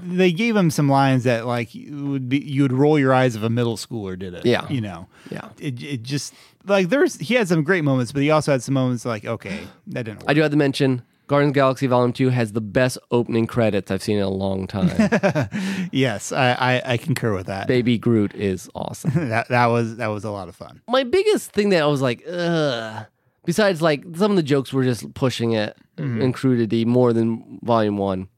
[0.00, 3.42] they gave him some lines that like would be you would roll your eyes if
[3.42, 4.46] a middle schooler did it.
[4.46, 4.68] Yeah.
[4.68, 5.08] you know.
[5.30, 5.48] Yeah.
[5.58, 6.34] It, it just
[6.66, 9.60] like there's he had some great moments, but he also had some moments like okay
[9.88, 10.30] that didn't work.
[10.30, 11.02] I do have to mention.
[11.26, 14.28] Guardians of the Galaxy Volume 2 has the best opening credits I've seen in a
[14.28, 14.90] long time.
[15.90, 17.66] yes, I, I I concur with that.
[17.66, 19.10] Baby Groot is awesome.
[19.30, 20.82] that that was that was a lot of fun.
[20.86, 23.06] My biggest thing that I was like, ugh,
[23.46, 26.20] besides like some of the jokes were just pushing it mm-hmm.
[26.20, 28.28] in crudity more than volume one.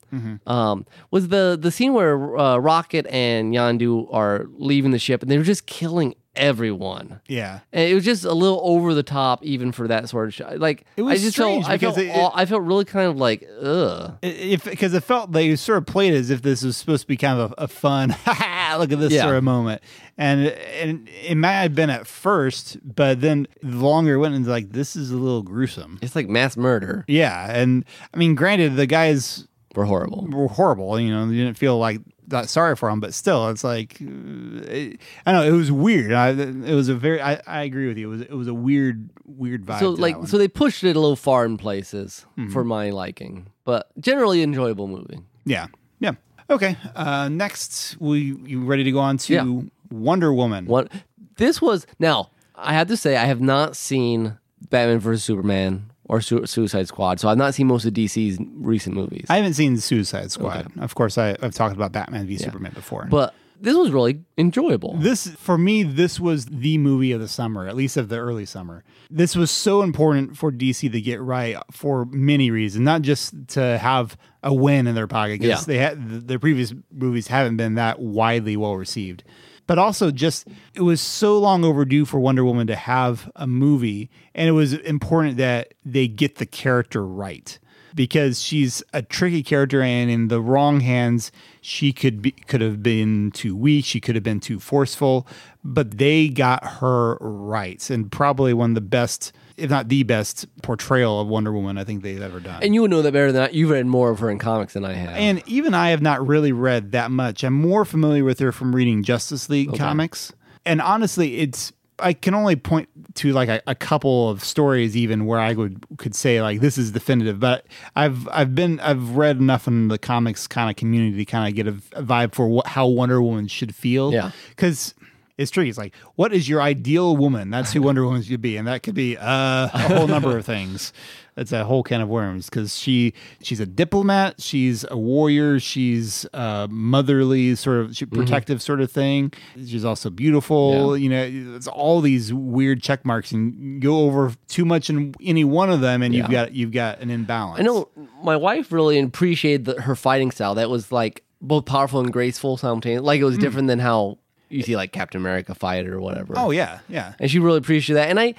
[0.47, 5.31] Um, was the the scene where uh, Rocket and Yondu are leaving the ship and
[5.31, 7.19] they were just killing everyone.
[7.29, 7.61] Yeah.
[7.73, 10.53] And it was just a little over the top, even for that sort of show.
[10.57, 13.09] Like It was I just strange felt, I felt, it- aw- I felt really kind
[13.09, 14.19] of like, ugh.
[14.23, 17.17] if because it felt they sort of played as if this was supposed to be
[17.17, 18.11] kind of a, a fun
[18.79, 19.23] look at this Yeah.
[19.23, 19.81] sort of moment
[20.19, 24.51] and and it might have been at first but then the longer it went into
[24.51, 27.05] like this is a little gruesome It's like mass murder.
[27.09, 29.47] yeah and i mean granted the guys
[29.77, 30.27] We're horrible.
[30.31, 33.63] were horrible you know you didn't feel like that sorry for them but still it's
[33.63, 37.63] like uh, it, i know it was weird I, it was a very I, I
[37.63, 40.49] agree with you it was it was a weird weird vibe So like, so they
[40.49, 42.53] pushed it a little far in places Mm-hmm.
[42.53, 45.21] for my liking, but generally enjoyable movie.
[45.45, 45.67] yeah
[46.01, 46.13] yeah
[46.51, 49.61] okay uh next we you ready to go on to Yeah.
[49.91, 50.91] wonder woman What
[51.37, 52.31] this was now.
[52.59, 54.39] I have to say, I have not seen
[54.71, 58.95] Batman vs Superman or Su- Suicide Squad, so I've not seen most of DC's recent
[58.95, 59.27] movies.
[59.29, 60.71] I haven't seen Suicide Squad.
[60.79, 63.07] Of course, I, I've talked about Batman v Superman before.
[63.11, 64.97] but this was really enjoyable.
[64.99, 68.45] this, for me, this was the movie of the summer, at least of the early
[68.45, 68.85] summer.
[69.11, 73.79] This was so important for DC to get right for many reasons, not just to
[73.79, 75.65] have a win in their pocket because Yeah.
[75.67, 79.25] they had their previous movies haven't been that widely well received.
[79.67, 84.11] But also, just it was so long overdue for Wonder Woman to have a movie,
[84.35, 87.59] and it was important that they get the character right
[87.97, 92.83] because she's a tricky character and in the wrong hands she could be could have
[92.83, 95.27] been too weak she could have been too forceful
[95.65, 100.47] but they got her right and probably one of the best if not the best
[100.63, 103.33] portrayal of wonder woman i think they've ever done and you would know that better
[103.33, 103.49] than I.
[103.49, 105.17] You've read more of her in comics than I have.
[105.17, 107.43] and even I have not really read that much.
[107.43, 110.33] I'm more familiar with her from reading Justice League comics.
[110.65, 115.25] And honestly, it's I can only point to like a, a couple of stories even
[115.25, 117.41] where I would could say like this is definitive.
[117.41, 121.49] But I've I've been I've read enough in the comics kind of community to kind
[121.49, 124.13] of get a, a vibe for what, how Wonder Woman should feel.
[124.13, 124.31] Yeah.
[124.51, 124.95] because.
[125.39, 125.69] It's tricky.
[125.69, 127.51] It's like, what is your ideal woman?
[127.51, 130.47] That's who Wonder Woman should be, and that could be uh, a whole number of
[130.47, 130.95] things.
[131.37, 133.13] It's a whole can of worms because she
[133.43, 138.17] she's a diplomat, she's a warrior, she's a motherly sort of she- mm-hmm.
[138.17, 139.35] protective sort of thing.
[139.57, 140.97] She's also beautiful.
[140.97, 145.45] You know, it's all these weird check marks, and go over too much in any
[145.45, 147.61] one of them, and you've got you've got an imbalance.
[147.61, 147.91] I know
[148.23, 150.55] my wife really appreciated the, her fighting style.
[150.55, 153.05] That was like both powerful and graceful simultaneously.
[153.05, 153.43] Like it was mm.
[153.43, 154.17] different than how
[154.49, 156.35] you see like Captain America fight or whatever.
[156.37, 157.15] Oh yeah, yeah.
[157.19, 158.11] and she really appreciated that.
[158.11, 158.35] And I,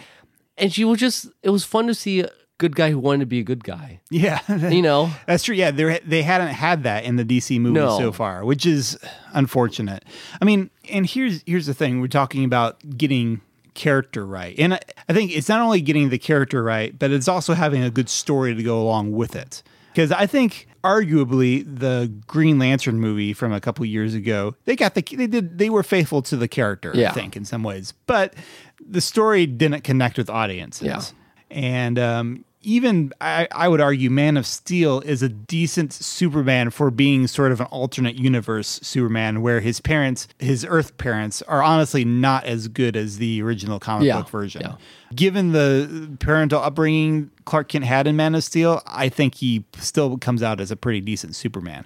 [0.57, 1.27] and she was just.
[1.43, 3.99] It was fun to see a good guy who wanted to be a good guy.
[4.09, 4.39] Yeah,
[4.69, 5.11] You know.
[5.27, 5.55] That's true.
[5.55, 7.97] Yeah, they they hadn't had that in the DC movies No.
[7.99, 8.97] so far, which is
[9.33, 10.03] unfortunate.
[10.41, 13.41] I mean, and here's here's the thing: we're talking about getting
[13.73, 17.27] character right, and I, I think it's not only getting the character right, but it's
[17.27, 19.61] also having a good story to go along with it.
[19.93, 24.95] Because I think arguably the Green Lantern movie from a couple years ago, they got
[24.95, 26.93] the they did they were faithful to the character.
[27.11, 28.33] I think in some ways, but
[28.79, 30.87] the story didn't connect with audiences.
[30.87, 31.01] Yeah.
[31.49, 36.91] And um, even I, I would argue Man of Steel is a decent Superman for
[36.91, 42.03] being sort of an alternate universe Superman where his parents, his Earth parents, are honestly
[42.03, 44.63] not as good as the original comic Yeah, book version.
[44.63, 44.75] yeah.
[45.15, 50.17] Given the parental upbringing Clark Kent had in Man of Steel, I think he still
[50.17, 51.85] comes out as a pretty decent Superman.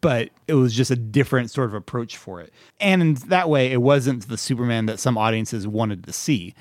[0.00, 2.50] But it was just a different sort of approach for it.
[2.80, 6.54] And in that way, it wasn't the Superman that some audiences wanted to see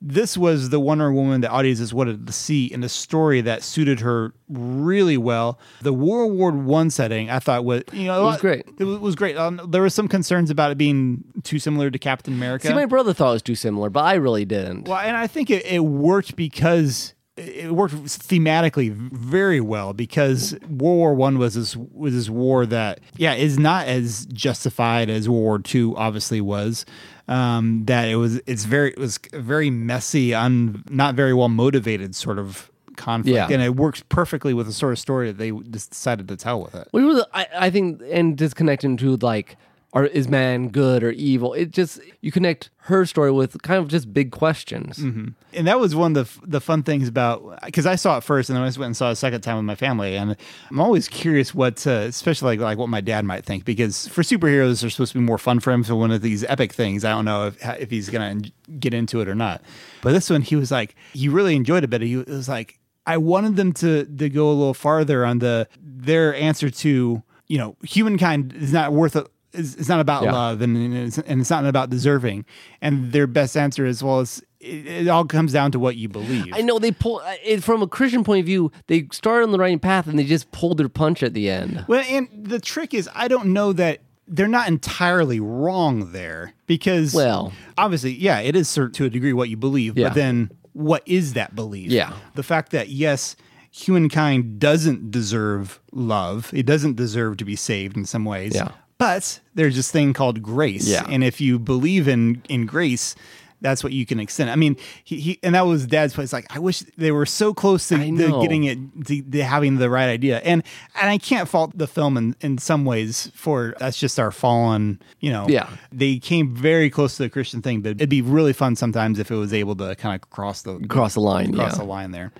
[0.00, 4.00] this was the Wonder Woman that audiences wanted to see in a story that suited
[4.00, 5.58] her really well.
[5.82, 8.66] The World War One setting, I thought was you know It was great.
[8.78, 9.36] It was, was great.
[9.36, 12.68] Um, there were some concerns about it being too similar to Captain America.
[12.68, 14.88] See, my brother thought it was too similar, but I really didn't.
[14.88, 20.80] Well, and I think it, it worked because it worked thematically very well because World
[20.98, 25.42] War One was this was this war that yeah is not as justified as World
[25.42, 26.84] War Two obviously was.
[27.28, 32.14] Um, that it was it's very it was very messy, un, not very well motivated
[32.16, 33.48] sort of conflict, Yeah.
[33.50, 36.62] and it works perfectly with the sort of story that they just decided to tell
[36.62, 36.88] with it.
[36.90, 39.56] Which was, I, I think, and disconnecting to like,
[39.94, 41.54] are is man good or evil?
[41.54, 44.98] It just you connect her story with kind of just big questions.
[44.98, 48.50] and that was one of the the fun things about because I saw it first,
[48.50, 50.36] and then I just went and saw it a second time with my family, and
[50.70, 54.22] I'm always curious what, uh, especially like, like what my dad might think, because for
[54.22, 55.82] superheroes, they're supposed to be more fun for him.
[55.84, 58.40] So one of these epic things, I don't know if if he's gonna
[58.78, 59.62] get into it or not.
[60.02, 63.16] But this one, he was like, he really enjoyed it, but he was like, I
[63.16, 67.76] wanted them to to go a little farther on the their answer to you know
[67.82, 69.16] humankind is not worth.
[69.52, 70.32] It's it's not about Yeah.
[70.32, 72.44] love and, it's, and it's not about deserving.
[72.82, 76.08] And their best answer is, well, it's it, it all comes down to what you
[76.08, 76.52] believe.
[76.52, 78.70] I know they pull uh, it from a Christian point of view.
[78.88, 81.84] They started on the right path and they just pulled their punch at the end.
[81.88, 87.14] Well, and the trick is, I don't know that they're not entirely wrong there because,
[87.14, 90.08] Well- obviously, yeah, it is to a degree what you believe, Yeah.
[90.08, 91.90] but then what is that belief?
[91.90, 92.12] Yeah.
[92.34, 93.36] The fact that, yes,
[93.70, 98.54] humankind doesn't deserve love, it doesn't deserve to be saved in some ways.
[98.54, 98.68] Yeah.
[98.98, 100.88] But there's this thing called grace.
[100.88, 101.06] Yeah.
[101.08, 103.14] And if you believe in, in grace,
[103.60, 104.50] that's what you can extend.
[104.50, 106.32] I mean, he, he and that was Dad's place.
[106.32, 110.08] Like, I wish they were so close to, getting it, to, to having the right
[110.08, 110.38] idea.
[110.38, 110.62] And
[111.00, 115.00] and I can't fault the film in, in some ways for that's just our fallen.
[115.20, 115.68] You know, Yeah.
[115.92, 119.30] They came very close to the Christian thing, but it'd be really fun sometimes if
[119.30, 121.78] it was able to kind of cross the Cross the line, cross yeah.
[121.78, 122.32] the line there.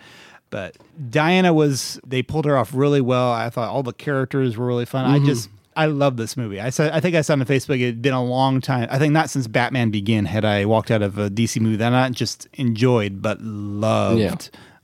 [0.51, 0.77] But
[1.11, 3.33] Diana was they pulled her off really well.
[3.33, 5.05] I thought all the characters were really fun.
[5.05, 5.25] Mm-hmm.
[5.25, 6.61] I just I love this movie.
[6.61, 8.89] I said I think I said on Facebook it had been a long time.
[8.91, 11.87] I think not since Batman Begin had I walked out of a DC movie that
[11.87, 14.35] I not just enjoyed but loved Yeah.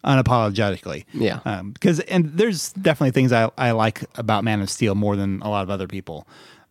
[0.04, 1.04] unapologetically.
[1.12, 1.40] Yeah.
[1.44, 5.40] Um, because and there's definitely things I, I like about Man of Steel more than
[5.42, 6.26] a lot of other people.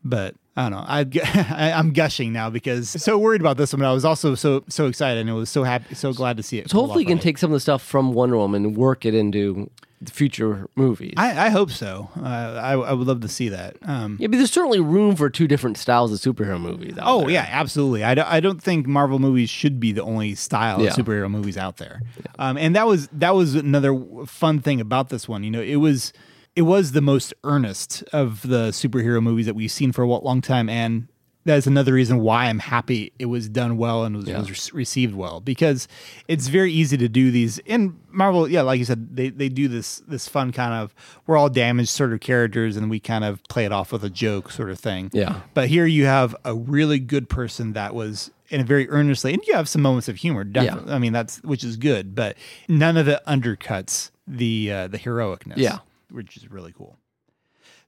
[0.05, 0.85] But I don't know.
[0.87, 1.05] I,
[1.71, 3.79] I I'm gushing now because so worried about this one.
[3.81, 6.43] But I was also so so excited and I was so happy, so glad to
[6.43, 6.69] see it.
[6.69, 7.23] So hopefully you can right.
[7.23, 9.69] take some of the stuff from Wonder Woman and work it into
[10.09, 11.13] future movies.
[11.17, 12.09] I, I hope so.
[12.17, 12.23] Uh,
[12.61, 13.77] I, I would love to see that.
[13.83, 16.95] Um, yeah, but there's certainly room for two different styles of superhero movies.
[17.01, 17.29] oh there.
[17.31, 18.03] yeah, absolutely.
[18.03, 20.89] I don't, I don't think Marvel movies should be the only style Yeah.
[20.89, 22.01] of superhero movies out there.
[22.39, 25.43] Um, and that was that was another fun thing about this one.
[25.43, 26.13] You know, it was
[26.55, 30.39] it was the most earnest of the superhero movies that we've seen for a long
[30.41, 31.07] time, and
[31.45, 34.39] that's another reason why I'm happy it was done well and was, Yeah.
[34.39, 35.87] was re- received well because
[36.27, 38.49] it's very easy to do these in Marvel.
[38.49, 40.93] Yeah, like you said, they they do this this fun kind of
[41.27, 44.09] we're all damaged sort of characters, and we kind of play it off with a
[44.09, 45.09] joke sort of thing.
[45.13, 45.41] Yeah.
[45.53, 49.41] But here you have a really good person that was in a very earnestly, and
[49.47, 50.43] you have some moments of humor.
[50.43, 52.37] Definitely, I mean that's which is good, but
[52.67, 55.57] none of it undercuts the uh, the heroicness.
[55.57, 55.79] Yeah.
[56.11, 56.97] which is really cool.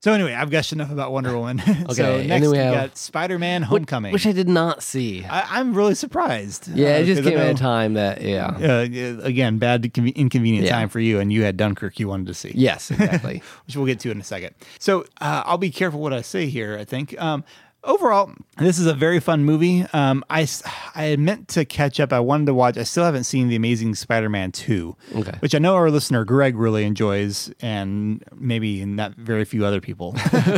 [0.05, 1.57] So anyway, I've gushed enough about Wonder Woman.
[1.65, 4.13] so Okay, and next then we, we have- got Spider Man Homecoming.
[4.13, 5.25] which I did not see.
[5.25, 6.67] I, I'm really surprised.
[6.67, 8.49] yeah, uh, it just came at a time that yeah.
[8.49, 8.81] Uh,
[9.23, 10.73] again, bad inconvenient Yeah.
[10.73, 12.51] time for you, and you had Dunkirk you wanted to see.
[12.53, 13.41] Yes, exactly.
[13.65, 14.53] which we'll get to in a second.
[14.77, 16.77] So uh, I'll be careful what I say here.
[16.79, 17.43] I think um,
[17.85, 19.85] overall, this is a very fun movie.
[19.93, 20.47] Um, I
[20.95, 22.11] I had meant to catch up.
[22.11, 22.77] I wanted to watch.
[22.77, 25.35] I still haven't seen the Amazing Spider-Man two, Okay.
[25.39, 30.15] which I know our listener Greg really enjoys, and maybe not very few other people.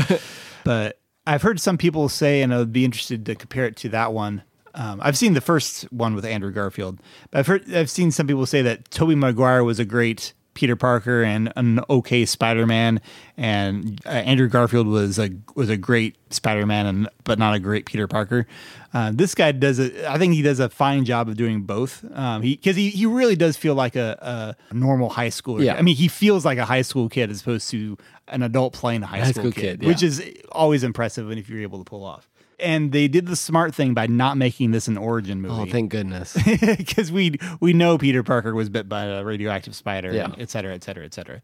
[0.64, 3.90] but I've heard some people say, and I would be interested to compare it to
[3.90, 4.44] that one.
[4.74, 7.00] Um, I've seen the first one with Andrew Garfield,
[7.32, 10.76] but I've heard I've seen some people say that Tobey Maguire was a great Peter
[10.76, 13.00] Parker and an okay Spider-Man,
[13.38, 17.86] and uh, Andrew Garfield was a was a great Spider-Man, and but not a great
[17.86, 18.48] Peter Parker.
[18.92, 22.04] Uh, this guy does a, I think he does a fine job of doing both.
[22.12, 25.64] Um, he because he, he really does feel like a, a normal high schooler.
[25.64, 25.76] Yeah.
[25.76, 27.96] I mean he feels like a high school kid as opposed to
[28.28, 31.40] an adult playing a high, High school, school kid, kid, which is always impressive and
[31.40, 32.28] if you're able to pull off.
[32.60, 35.72] And they did the smart thing by not making this an origin oh, movie Oh,
[35.72, 36.36] thank goodness.
[36.78, 40.34] because we we know Peter Parker was bit by a radioactive spider, Yeah.
[40.40, 41.42] et cetera, et cetera, et cetera.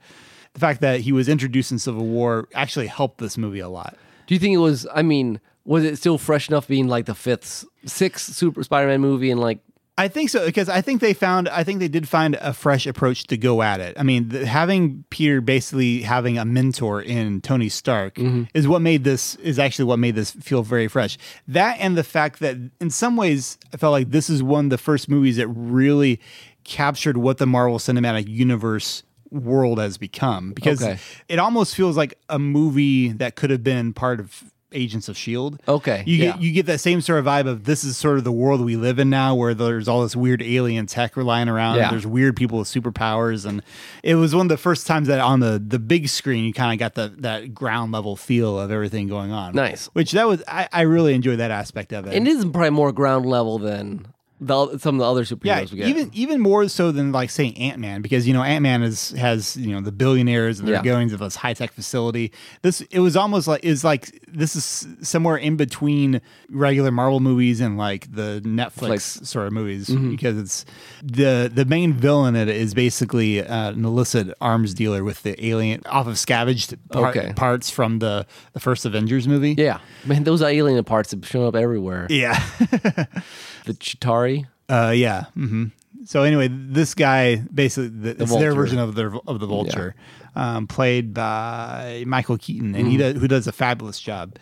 [0.53, 3.95] The fact that he was introduced in Civil War actually helped this movie a lot.
[4.28, 4.88] Do you think it was?
[4.93, 9.30] I mean, was it still fresh enough being like the fifth, sixth Super Spider-Man movie
[9.32, 9.59] and like
[9.95, 12.87] I think so because I think they found I think they did find a fresh
[12.87, 13.95] approach to go at it.
[13.97, 18.43] I mean, the, having Peter basically having a mentor in Tony Stark mm-hmm.
[18.55, 21.17] is what made this is actually what made this feel very fresh.
[21.47, 24.69] That and the fact that in some ways I felt like this is one of
[24.71, 26.19] the first movies that really
[26.63, 30.97] captured what the Marvel Cinematic Universe world has become because Okay.
[31.27, 34.43] it almost feels like a movie that could have been part of
[34.74, 35.59] Agents of Shield.
[35.67, 36.32] Okay, you yeah.
[36.32, 38.61] get you get that same sort of vibe of this is sort of the world
[38.61, 41.78] we live in now, where there's all this weird alien tech lying around.
[41.78, 41.89] Yeah.
[41.89, 43.61] There's weird people with superpowers, and
[44.03, 46.74] it was one of the first times that on the the big screen you kind
[46.74, 49.53] of got the that ground level feel of everything going on.
[49.55, 49.88] Nice.
[49.93, 52.13] which that was I, I really enjoyed that aspect of it.
[52.13, 54.07] it is probably more ground level than
[54.45, 55.87] the, some of the other superheroes yeah, we get.
[55.87, 59.11] even even more so than like saying Ant Man because you know Ant Man is
[59.11, 60.83] has you know the billionaires and they're Yeah.
[60.83, 62.31] going to this high tech facility.
[62.61, 67.61] This it was almost like is like this is somewhere in between regular Marvel movies
[67.61, 69.19] and like the Netflix Flicks.
[69.23, 70.11] sort of movies Mm-hmm.
[70.11, 70.65] because it's
[71.03, 75.33] the the main villain in it is basically uh, an illicit arms dealer with the
[75.45, 77.33] alien off of scavenged par- Okay.
[77.35, 79.55] parts from the the first Avengers movie.
[79.57, 82.07] yeah, man, those alien parts have shown up everywhere.
[82.09, 82.41] Yeah.
[83.66, 84.47] The Chitauri.
[84.70, 85.26] Uh, yeah.
[85.34, 85.66] hmm
[86.05, 89.95] So anyway, this guy basically the, it's their version of the of the vulture,
[90.36, 94.36] um, played by Michael Keaton, and he does, who does a fabulous job.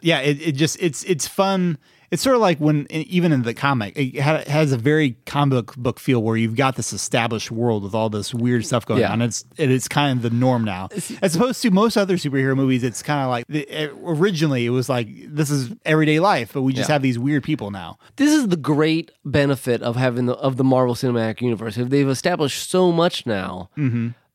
[0.00, 1.78] Yeah, it, it just it's it's fun.
[2.14, 4.14] It's sort of like when even in the comic, it
[4.48, 8.32] has a very comic book feel where you've got this established world with all this
[8.32, 9.12] weird stuff going Yeah.
[9.12, 9.20] on.
[9.20, 10.88] It's it is kind of the norm now,
[11.20, 12.84] as opposed to most other superhero movies.
[12.84, 16.72] It's kind of like eh, originally it was like this is everyday life, but we
[16.72, 16.94] just Yeah.
[16.94, 17.98] have these weird people now.
[18.16, 21.76] this is the great benefit of having the of the Marvel Cinematic Universe.
[21.76, 23.70] If they've established so much now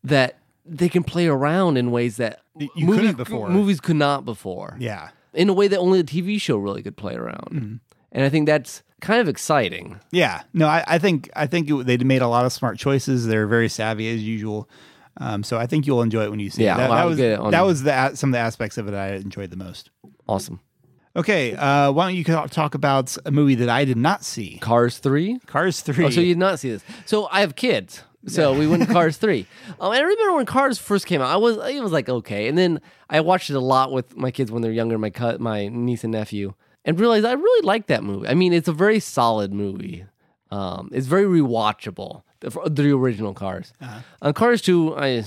[0.03, 3.49] that they can play around in ways that you movie- couldn't before.
[3.49, 4.75] movies could not before.
[4.79, 5.09] Yeah.
[5.33, 7.79] In a way that only a TV show really could play around.
[8.11, 9.99] And I think that's kind of exciting.
[10.11, 13.27] Yeah, no, I, I think I think it, they made a lot of smart choices.
[13.27, 14.69] They're very savvy as usual.
[15.17, 16.77] Um, so I think you'll enjoy it when you see Yeah, it.
[16.77, 17.17] That, well, that was
[17.51, 19.89] that was the some of the aspects of it I enjoyed the most.
[20.27, 20.59] Awesome.
[21.15, 24.59] Okay, uh, why don't you talk about a movie that I did not see?
[24.59, 25.39] Cars 3?
[25.47, 26.05] Cars Three.
[26.05, 26.83] Oh, so you did not see this.
[27.05, 28.03] So I have kids.
[28.27, 29.45] So we went to Cars 3.
[29.79, 32.47] Um, and I remember when Cars first came out, I was it was like okay.
[32.47, 35.67] And then I watched it a lot with my kids when they're younger, my my
[35.69, 36.53] niece and nephew,
[36.85, 38.27] and realized I really like that movie.
[38.27, 40.05] I mean, it's a very solid movie.
[40.51, 42.23] Um, it's very rewatchable.
[42.41, 43.73] The, the original Cars.
[44.21, 45.23] On Cars 2, I eh.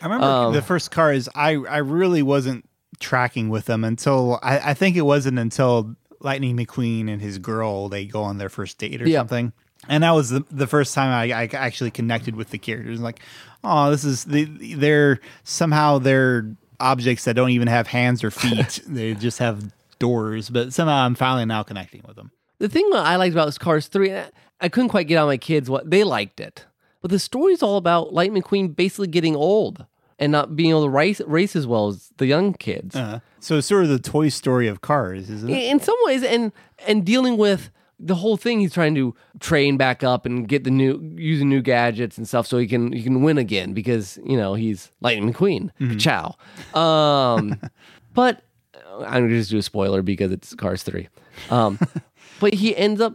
[0.00, 1.28] I remember Um, the first Cars.
[1.34, 2.68] I I really wasn't
[3.00, 7.88] tracking with them until I, I think it wasn't until Lightning McQueen and his girl
[7.88, 9.20] they go on their first date or Yeah.
[9.20, 9.52] something.
[9.88, 13.00] And that was the, the first time I, I actually connected with the characters.
[13.00, 13.20] Like,
[13.64, 16.46] oh, this is the they're somehow they're
[16.80, 18.82] objects that don't even have hands or feet.
[18.86, 20.50] they just have doors.
[20.50, 22.30] But somehow I'm finally now connecting with them.
[22.58, 24.30] The thing that I liked about this Cars 3, I,
[24.60, 26.66] I couldn't quite get of my kids what they liked it.
[27.00, 29.86] But the story's all about Light McQueen basically getting old
[30.18, 32.96] and not being able to race, race as well as the young kids.
[32.96, 35.70] Uh, so it's sort of the Toy Story of cars, isn't it?
[35.70, 36.50] in some ways, and
[36.86, 37.70] and dealing with
[38.00, 41.60] the whole thing, he's trying to train back up and get the new using new
[41.60, 45.32] gadgets and stuff, so he can he can win again because you know he's Lightning
[45.32, 45.70] McQueen.
[45.78, 46.36] Ka-chow.
[46.80, 47.60] Um,
[48.14, 48.42] but
[48.74, 51.08] uh, I'm gonna just do a spoiler because it's Cars three.
[51.50, 51.78] Um,
[52.40, 53.14] but he ends up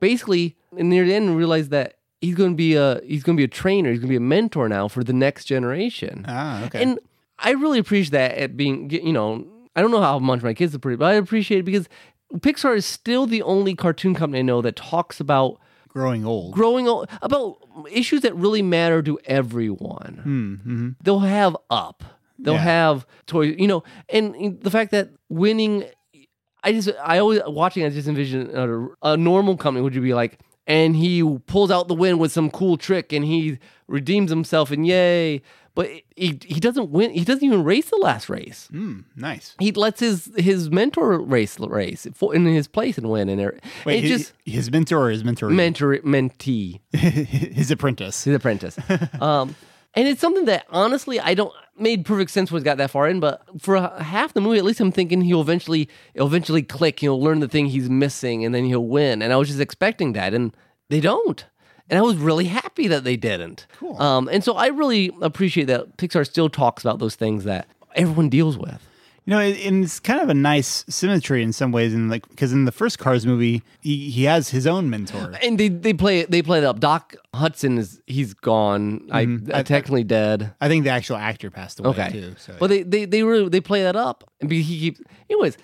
[0.00, 3.44] basically near the end realize that he's going to be a he's going to be
[3.44, 3.90] a trainer.
[3.90, 6.24] He's going to be a mentor now for the next generation.
[6.26, 6.82] Ah, okay.
[6.82, 6.98] And
[7.38, 9.46] I really appreciate that at being, you know,
[9.76, 11.88] I don't know how much my kids appreciate, but I appreciate it because
[12.38, 16.54] Pixar is still the only cartoon company I know that talks about Growing old.
[16.54, 17.58] growing old, about
[17.92, 20.20] issues that really matter to everyone.
[20.22, 20.88] Hmm, mm-hmm.
[21.02, 22.02] They'll have up,
[22.38, 22.60] they'll Yeah.
[22.60, 25.84] have toys, you know, and the fact that winning,
[26.64, 30.14] I just, I always watching, I just envision a, a normal company would you be
[30.14, 34.70] like, and he pulls out the win with some cool trick and he redeems himself
[34.72, 35.42] and yay.
[35.76, 37.10] But he, he doesn't win.
[37.10, 39.56] He doesn't even race the last race Hmm, nice.
[39.58, 43.40] he lets his his mentor race the race for, in his place and win and
[43.40, 45.48] it, Wait, it his, just his mentor or his mentor?
[45.50, 48.22] mentor mentee his apprentice.
[48.24, 48.78] his apprentice
[49.20, 49.56] um
[49.94, 53.08] and it's something that honestly i don't made perfect sense when it got that far
[53.08, 57.00] in but for half the movie at least i'm thinking he'll eventually it'll eventually click
[57.00, 60.12] he'll learn the thing he's missing and then he'll win and i was just expecting
[60.12, 60.56] that and
[60.88, 61.46] they don't
[61.90, 63.66] and I was really happy that they didn't.
[63.78, 64.00] Cool.
[64.00, 68.28] Um, and so I really appreciate that Pixar still talks about those things that everyone
[68.28, 68.80] deals with.
[69.26, 72.52] You know, and it's kind of a nice symmetry in some ways, and like because
[72.52, 75.32] in the first Cars movie, he, he has his own mentor.
[75.42, 76.78] And they they play it they play it up.
[76.78, 79.08] Doc Hudson is he's gone.
[79.10, 80.52] I, uh, technically dead.
[80.60, 82.34] I think the actual actor passed away Okay, too.
[82.36, 85.00] So but they they they really they play that up, and he keeps.
[85.30, 85.56] Anyways,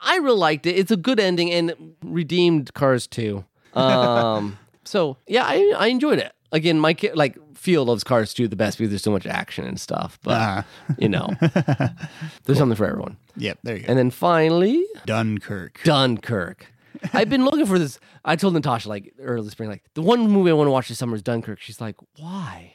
[0.00, 0.76] I really liked it.
[0.76, 3.44] It's a good ending and redeemed Cars too.
[3.74, 6.32] Um, so yeah, I I enjoyed it.
[6.52, 9.64] Again, my kid like Phil loves Cars 2 the best because there's so much action
[9.66, 10.18] and stuff.
[10.22, 10.64] But Ah.
[10.98, 11.28] you know,
[12.44, 13.16] there's something for everyone.
[13.36, 13.88] yep, there you go.
[13.90, 15.80] And then finally, Dunkirk.
[15.84, 16.66] Dunkirk.
[17.12, 17.98] I've been looking for this.
[18.24, 20.98] I told Natasha like early spring, like the one movie I want to watch this
[20.98, 21.60] summer is Dunkirk.
[21.60, 22.74] She's like, why?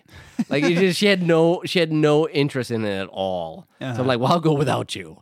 [0.49, 3.67] Like just, she had no she had no interest in it at all.
[3.79, 5.21] So I'm like, well, I'll go without you.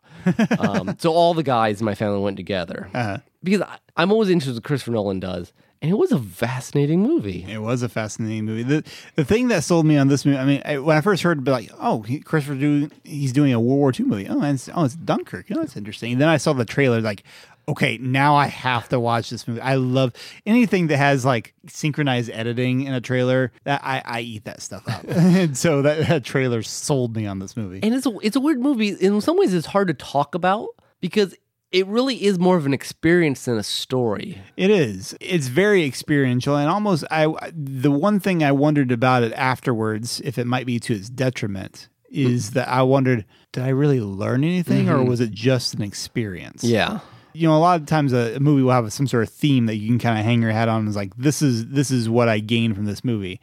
[0.60, 3.18] um, so all the guys in my family went together Uh-huh.
[3.42, 7.02] because I, I'm always interested in what Christopher Nolan does, and it was a fascinating
[7.02, 7.46] movie.
[7.50, 8.64] It was a fascinating movie.
[8.64, 8.84] The
[9.16, 11.44] the thing that sold me on this movie, I mean, I, when I first heard,
[11.44, 14.28] be like, oh, he, Christopher do he's doing a World War II movie.
[14.28, 15.46] Oh, and it's, oh, it's Dunkirk.
[15.52, 16.14] Oh, that's interesting.
[16.14, 17.24] And then I saw the trailer, like,
[17.70, 19.62] okay, now I have to watch this movie.
[19.62, 20.14] I love
[20.46, 23.52] anything that has like synchronized editing in a trailer.
[23.64, 25.06] That I, I eat that stuff up.
[25.08, 27.80] and so that, that trailer sold me on this movie.
[27.84, 28.90] And it's a it's a weird movie.
[28.90, 30.70] In some ways, it's hard to talk about
[31.00, 31.36] because
[31.72, 34.42] it really is more of an experience than a story.
[34.58, 35.16] It is.
[35.22, 37.04] It's very experiential, and almost.
[37.12, 41.10] I the one thing I wondered about it afterwards, if it might be to its
[41.10, 42.54] detriment, is mm.
[42.54, 45.10] that I wondered, did I really learn anything, or mm-hmm.
[45.10, 46.64] was it just an experience?
[46.64, 47.00] Yeah.
[47.34, 49.68] You know, a lot of times a, a movie will have some sort of theme
[49.68, 50.88] that you can kind of hang your hat on.
[50.88, 53.40] Is like this is this is what I gained from this movie.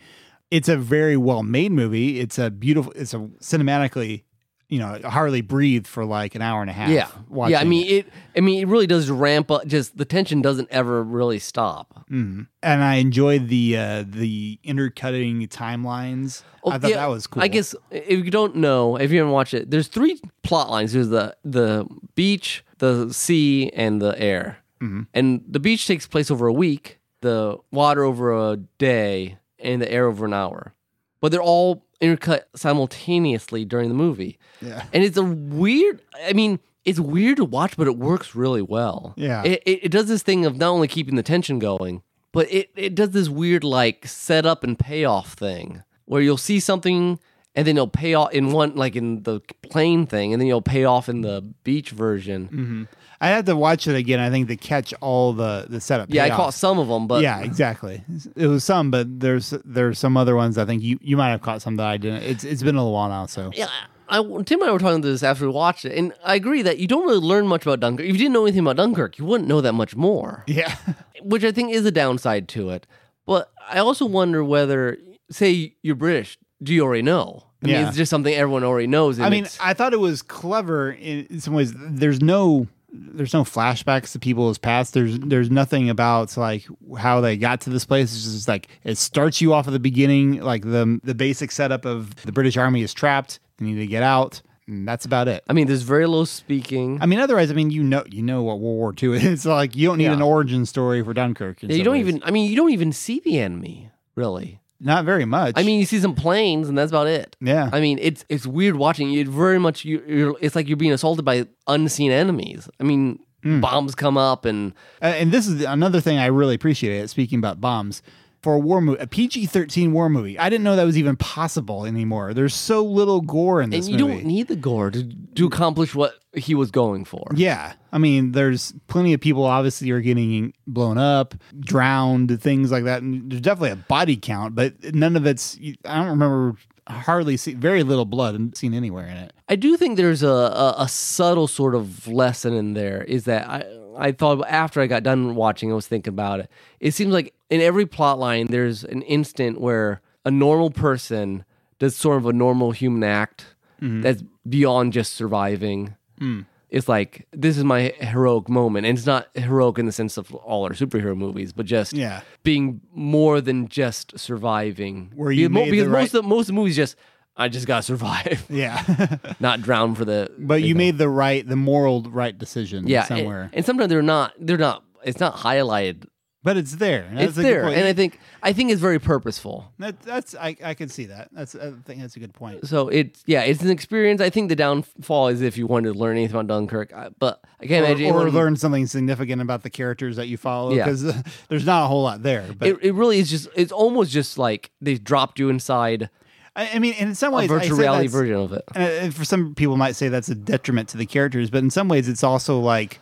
[0.51, 2.21] It's a very well made movie.
[2.21, 2.93] It's a beautiful.
[2.97, 4.25] It's a cinematically
[4.69, 6.91] you know hardly breathed for like an hour and a half.
[6.91, 7.09] Yeah,
[7.49, 7.61] yeah.
[7.61, 8.07] I mean, it.
[8.37, 9.67] I mean, it really does ramp up.
[9.67, 12.05] Just the tension doesn't ever really stop.
[12.11, 16.43] and I enjoyed the uh, the intercutting timelines.
[16.67, 17.43] I thought Yeah, that was cool.
[17.43, 20.93] I guess if you don't know, if you haven't watched it, there's three plot lines.
[20.93, 24.59] There's the the beach, the sea, and the air.
[24.83, 25.03] Mm-hmm.
[25.15, 29.91] And the beach takes place over a week, the water over a day, and the
[29.91, 30.75] air over an hour.
[31.21, 34.39] But they're all intercut simultaneously during the movie.
[34.61, 34.85] Yeah.
[34.93, 36.03] And it's a weird.
[36.25, 36.61] I mean.
[36.85, 39.13] It's weird to watch, but it works really well.
[39.17, 39.43] Yeah.
[39.43, 42.71] It, it, it does this thing of not only keeping the tension going, but it,
[42.77, 47.19] it does this weird like setup and payoff thing where you'll see something
[47.57, 50.63] and then you'll pay off in one like in the plane thing and then you'll
[50.63, 52.45] pay off in the beach version.
[52.45, 52.85] Mm-hmm.
[53.21, 54.21] I had to watch it again.
[54.21, 56.09] I think to catch all the the setup.
[56.11, 58.03] Yeah, I caught some of them, but yeah, exactly.
[58.35, 60.59] It was some, but there's there's some other ones.
[60.59, 62.23] I think you you might have caught some that I didn't.
[62.25, 63.69] It's it's been a little while now, so yeah.
[64.09, 66.63] I, Tim and I were talking about this after we watched it, and I agree
[66.63, 68.07] that you don't really learn much about Dunkirk.
[68.07, 70.45] If you didn't know anything about Dunkirk, you wouldn't know that much more.
[70.47, 70.77] yeah.
[71.23, 72.87] which I think is a downside to it.
[73.27, 74.97] But I also wonder whether,
[75.33, 77.47] say, you're British, do you already know?
[77.65, 77.89] I mean, Yeah.
[77.89, 79.19] it's just something everyone already knows.
[79.19, 81.75] I mean, I thought it was clever in, in some ways.
[81.77, 82.69] There's no
[82.99, 84.95] there's no flashbacks to people's past.
[84.95, 86.67] There's there's nothing about like
[86.99, 88.15] how they got to this place.
[88.15, 91.85] It's just like it starts you off at the beginning, like the the basic setup
[91.85, 93.41] of the British Army is trapped.
[93.59, 95.43] They need to get out, and that's about it.
[95.49, 96.99] I mean, there's very little speaking.
[97.01, 99.25] I mean, otherwise, I mean, you know, you know what World War II is.
[99.25, 100.13] It's like you don't need Yeah.
[100.15, 101.63] an origin story for Dunkirk.
[101.63, 102.09] Yeah, you don't ways.
[102.09, 102.23] even.
[102.25, 104.61] I mean, you don't even see the enemy really.
[104.81, 105.55] Not very much.
[105.57, 107.37] I mean, you see some planes, and that's about it.
[107.41, 107.71] Yeah.
[107.73, 109.11] I mean, it's it's weird watching.
[109.11, 109.85] You very much.
[109.85, 110.37] You, you're.
[110.41, 112.69] It's like you're being assaulted by unseen enemies.
[112.81, 113.61] I mean, Hmm.
[113.61, 114.73] bombs come up, and
[115.03, 117.09] Uh, and this is another thing I really appreciate.
[117.11, 118.03] Speaking about bombs,
[118.47, 121.17] for a war movie, a PG thirteen war movie, I didn't know that was even
[121.17, 122.33] possible anymore.
[122.33, 123.89] There's so little gore in this.
[123.89, 124.19] and you movie.
[124.19, 125.03] don't need the gore to
[125.35, 127.27] to accomplish what he was going for.
[127.35, 132.85] yeah, I mean, there's plenty of people obviously are getting blown up, drowned, things like
[132.85, 133.03] that.
[133.03, 135.59] And there's definitely a body count, but none of it's.
[135.85, 136.55] I don't remember
[136.89, 139.33] hardly see very little blood seen anywhere in it.
[139.49, 143.03] I do think there's a, a, a subtle sort of lesson in there.
[143.03, 143.65] Is that I
[143.99, 146.51] I thought after I got done watching, I was thinking about it.
[146.81, 151.45] It seems like in every plot line, there's an instant where a normal person
[151.79, 154.01] does sort of a normal human act mm-hmm.
[154.03, 155.97] that's beyond just surviving.
[156.21, 156.47] Mm.
[156.69, 160.35] It's like this is my heroic moment, and it's not heroic in the sense of
[160.35, 162.23] all our superhero movies, but just Yeah.
[162.43, 165.13] being more than just surviving.
[165.15, 166.97] Where you because, mo- because most of the, most of the movies just
[167.37, 170.31] I just gotta survive Yeah, not drown for the.
[170.39, 172.87] but you made the right, the moral right decision.
[172.87, 174.33] yeah somewhere, and, and sometimes they're not.
[174.39, 174.83] They're not.
[175.05, 176.07] It's not highlighted.
[176.43, 177.09] but it's there.
[177.13, 179.71] That's it's there, and I think I think it's very purposeful.
[179.79, 181.29] That, that's I, I can see that.
[181.33, 182.67] That's I think that's a good point.
[182.67, 184.21] So it's yeah, it's an experience.
[184.21, 187.45] I think the downfall is if you wanted to learn anything about Dunkirk, I- but
[187.61, 190.85] I can't Or, imagine or learn something significant about the characters that you follow Yeah.
[190.85, 191.03] because
[191.49, 192.47] there's not a whole lot there.
[192.59, 193.49] But It, it really is just.
[193.55, 196.09] It's almost just like they dropped you inside
[196.57, 198.65] I, I mean, in some a ways, I virtual reality version of it.
[198.75, 201.71] and, uh, for some people might say that's a detriment to the characters, but in
[201.71, 202.99] some ways, it's also like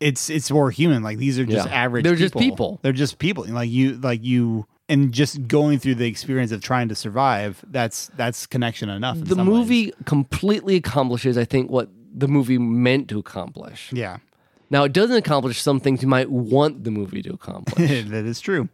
[0.00, 1.02] it's it's more human.
[1.02, 1.74] Like these are just Yeah.
[1.74, 2.04] average.
[2.04, 2.78] They're just people.
[2.82, 3.44] They're just people.
[3.48, 7.64] Like you, like you, and just going through the experience of trying to survive.
[7.70, 9.16] That's that's connection enough.
[9.16, 9.56] in The some ways.
[9.60, 13.90] movie completely accomplishes, I think, what the movie meant to accomplish.
[13.92, 14.18] yeah,
[14.70, 18.04] Now it doesn't accomplish some things you might want the movie to accomplish.
[18.08, 18.68] that is true.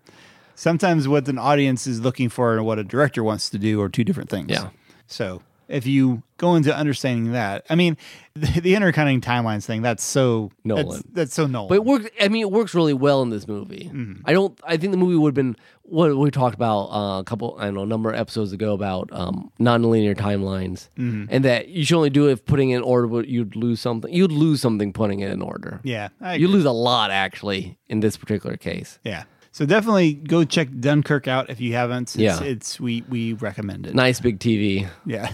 [0.55, 3.89] Sometimes what an audience is looking for and what a director wants to do are
[3.89, 4.51] two different things.
[4.51, 4.71] Yeah.
[5.07, 7.97] So if you go into understanding that, I mean,
[8.35, 10.87] the, the intercutting timelines thing, that's so Nolan.
[10.89, 11.69] That's, that's so Nolan.
[11.69, 12.09] But it works.
[12.21, 13.91] I mean, it works really well in this movie.
[13.93, 14.23] Mm-hmm.
[14.25, 14.59] I don't.
[14.65, 17.57] I think the movie would have been what we talked about uh, a couple.
[17.59, 21.27] I don't know, a number of episodes ago about um, non-linear timelines, Mm-hmm.
[21.31, 23.07] and that you should only do it if putting it in order.
[23.07, 24.13] But you'd lose something.
[24.13, 25.81] You'd lose something putting it in order.
[25.85, 28.99] yeah, You lose a lot actually in this particular case.
[29.05, 29.25] yeah.
[29.55, 32.05] So definitely go check Dunkirk out if you haven't.
[32.15, 32.43] It's, Yeah.
[32.43, 33.95] it's we we recommend it.
[33.95, 34.89] Nice big TV.
[35.05, 35.31] Yeah,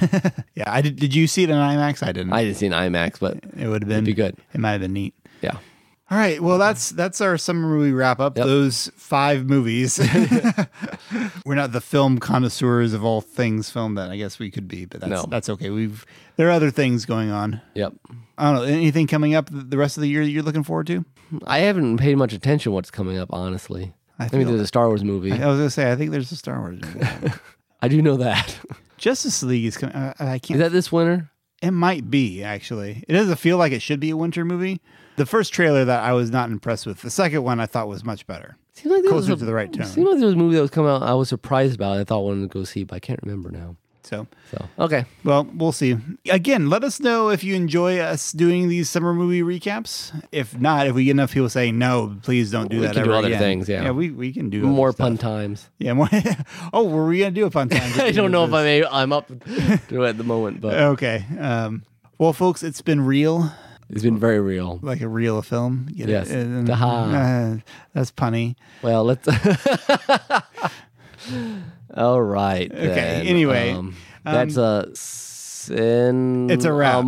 [0.55, 0.65] yeah.
[0.67, 0.97] I did.
[0.97, 2.03] Did you see it in IMAX?
[2.03, 2.33] I didn't.
[2.33, 4.37] I didn't see an IMAX, but it would have been be good.
[4.53, 5.15] It might have been neat.
[5.41, 5.57] yeah.
[6.11, 6.41] All right.
[6.41, 8.37] Well, that's that's our summer movie wrap up.
[8.39, 8.47] Yep.
[8.47, 9.99] Those five movies.
[11.47, 14.85] We're not the film connoisseurs of all things film that I guess we could be,
[14.87, 15.25] but that's No.
[15.29, 15.71] that's okay.
[15.71, 16.05] We've
[16.37, 17.61] there are other things going on.
[17.75, 17.93] Yep.
[18.37, 20.87] I don't know anything coming up the rest of the year that you're looking forward
[20.89, 21.05] to.
[21.47, 23.29] I haven't paid much attention what's coming up.
[23.33, 25.33] Honestly, I I, mean, there's a Star Wars movie.
[25.33, 26.81] I was gonna say I think there's a Star Wars.
[26.83, 27.33] movie.
[27.83, 28.59] I do know that.
[28.99, 29.95] Justice League is coming.
[29.95, 30.53] Uh, I can't.
[30.53, 31.31] Is that this winter?
[31.63, 33.05] It might be actually.
[33.09, 34.81] It doesn't feel like it should be a winter movie.
[35.17, 37.03] The first trailer that I was not impressed with.
[37.03, 38.57] The second one I thought was much better.
[38.75, 39.87] Seems like there was Closer a- to the right tone.
[39.87, 41.03] Seemed like there was a movie that was coming out.
[41.03, 41.97] I was surprised about.
[41.97, 42.01] It.
[42.01, 43.77] I thought I wanted to go see, but I can't remember now.
[44.09, 45.97] So, So okay, well, we'll see.
[46.31, 50.13] Again, let us know if you enjoy us doing these summer movie recaps.
[50.33, 52.95] If not, if we get enough people saying no, please don't do We that.
[52.95, 53.83] can do other again." things, yeah.
[53.85, 55.05] yeah, we we can do other more stuff.
[55.05, 55.69] pun times.
[55.79, 56.09] Yeah, more.
[56.73, 57.93] oh, were we gonna do a pun time?
[58.01, 61.25] I don't know if I'm a, I'm up to it at the moment, but Okay.
[61.39, 61.83] Um,
[62.17, 63.53] well, folks, it's been real,
[63.91, 64.79] it's been very real.
[64.83, 65.87] like a reel film.
[65.95, 66.31] Get Yes.
[66.31, 66.47] it?
[66.71, 67.57] Uh, uh,
[67.93, 68.57] that's punny.
[68.83, 69.29] Well, let's.
[71.99, 72.71] All right.
[72.71, 73.27] Okay, then.
[73.27, 76.51] anyway, um, that's a sin.
[76.51, 77.05] It's a wrap.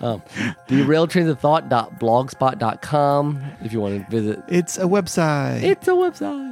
[0.00, 0.22] um,
[0.68, 4.42] derailtrainsoftthought.blogspot.com if you want to visit.
[4.48, 5.62] it's a website.
[5.62, 6.44] It's a website.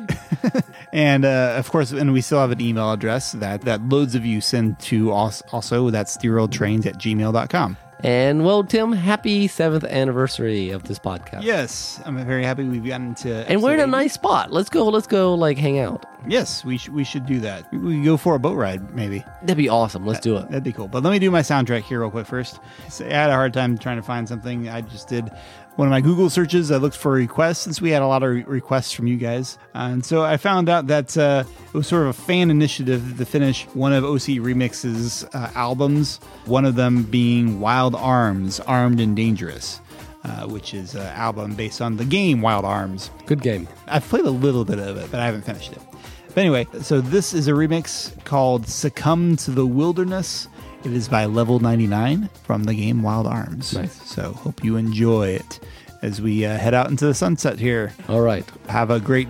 [0.92, 4.26] And uh, of course, and we still have an email address that, that loads of
[4.26, 5.88] you send to us also.
[5.88, 7.76] That's trains at gmail.com.
[8.02, 11.42] and well, Tim, happy seventh anniversary of this podcast.
[11.42, 13.48] Yes, I'm very happy we've gotten to.
[13.50, 13.90] And we're in a 80.
[13.90, 14.52] nice spot.
[14.52, 14.88] Let's go.
[14.88, 15.34] Let's go.
[15.34, 16.06] Like hang out.
[16.26, 17.70] Yes, we, sh- we should do that.
[17.72, 19.24] We could go for a boat ride, maybe.
[19.42, 20.06] That'd be awesome.
[20.06, 20.48] Let's do it.
[20.50, 20.86] That'd be cool.
[20.86, 22.60] But let me do my soundtrack here real quick first.
[23.00, 24.68] I had a hard time trying to find something.
[24.68, 25.30] I just did
[25.76, 26.70] one of my Google searches.
[26.70, 29.58] I looked for requests since we had a lot of re- requests from you guys.
[29.74, 33.24] and so I found out that uh, it was sort of a fan initiative to
[33.24, 39.16] finish one of OC Remix's uh, albums, one of them being Wild Arms, Armed and
[39.16, 39.80] Dangerous.
[40.24, 43.10] Uh, which is an album based on the game Wild Arms.
[43.26, 43.66] Good game.
[43.88, 45.80] I've played a little bit of it, but I haven't finished it.
[46.28, 50.46] But anyway, so this is a remix called Succumb to the Wilderness.
[50.84, 53.72] It is by Level 99 from the game Wild Arms.
[53.74, 54.02] Nice.
[54.10, 55.60] So hope you enjoy it
[56.02, 57.92] as we uh, head out into the sunset here.
[58.08, 58.44] All right.
[58.68, 59.28] Have a great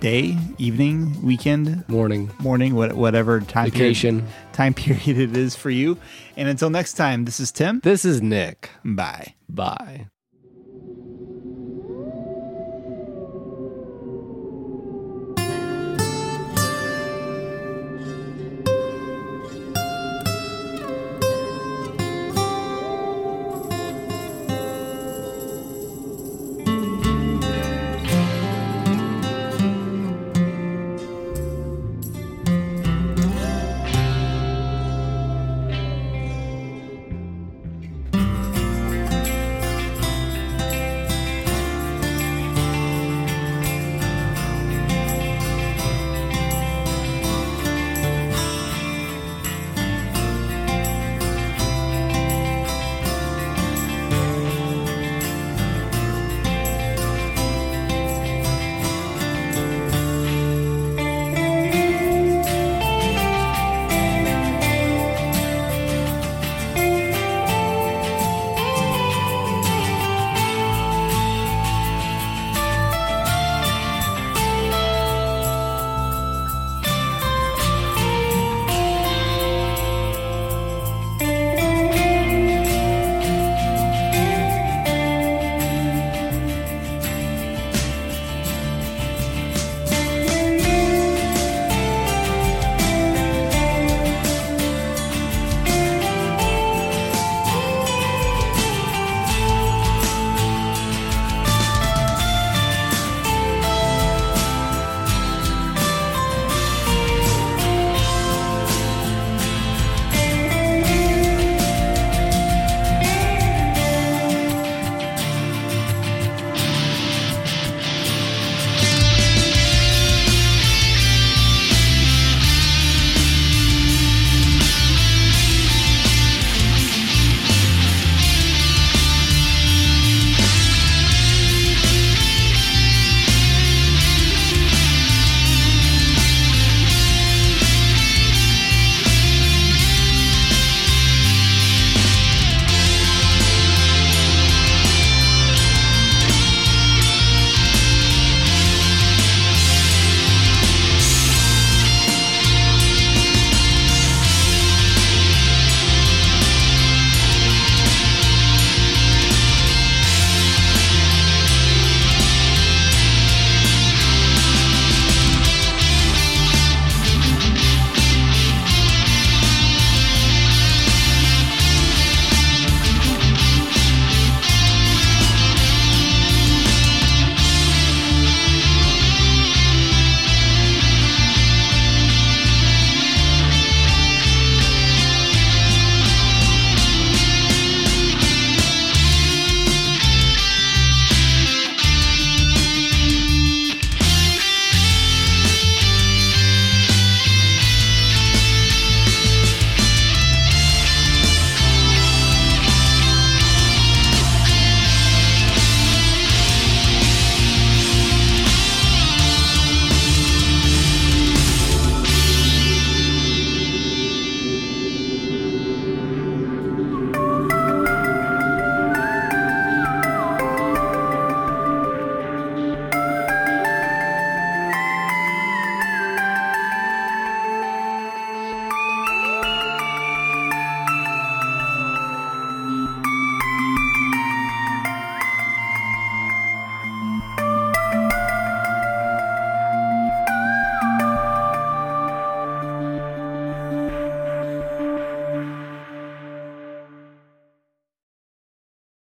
[0.00, 2.30] day, evening, weekend, Morning.
[2.40, 4.20] morning, what- whatever time Vacation.
[4.20, 5.98] period, time period it is for you.
[6.36, 7.80] And until next time, this is Tim.
[7.80, 8.70] This is Nick.
[8.84, 9.34] Bye.
[9.48, 10.06] Bye.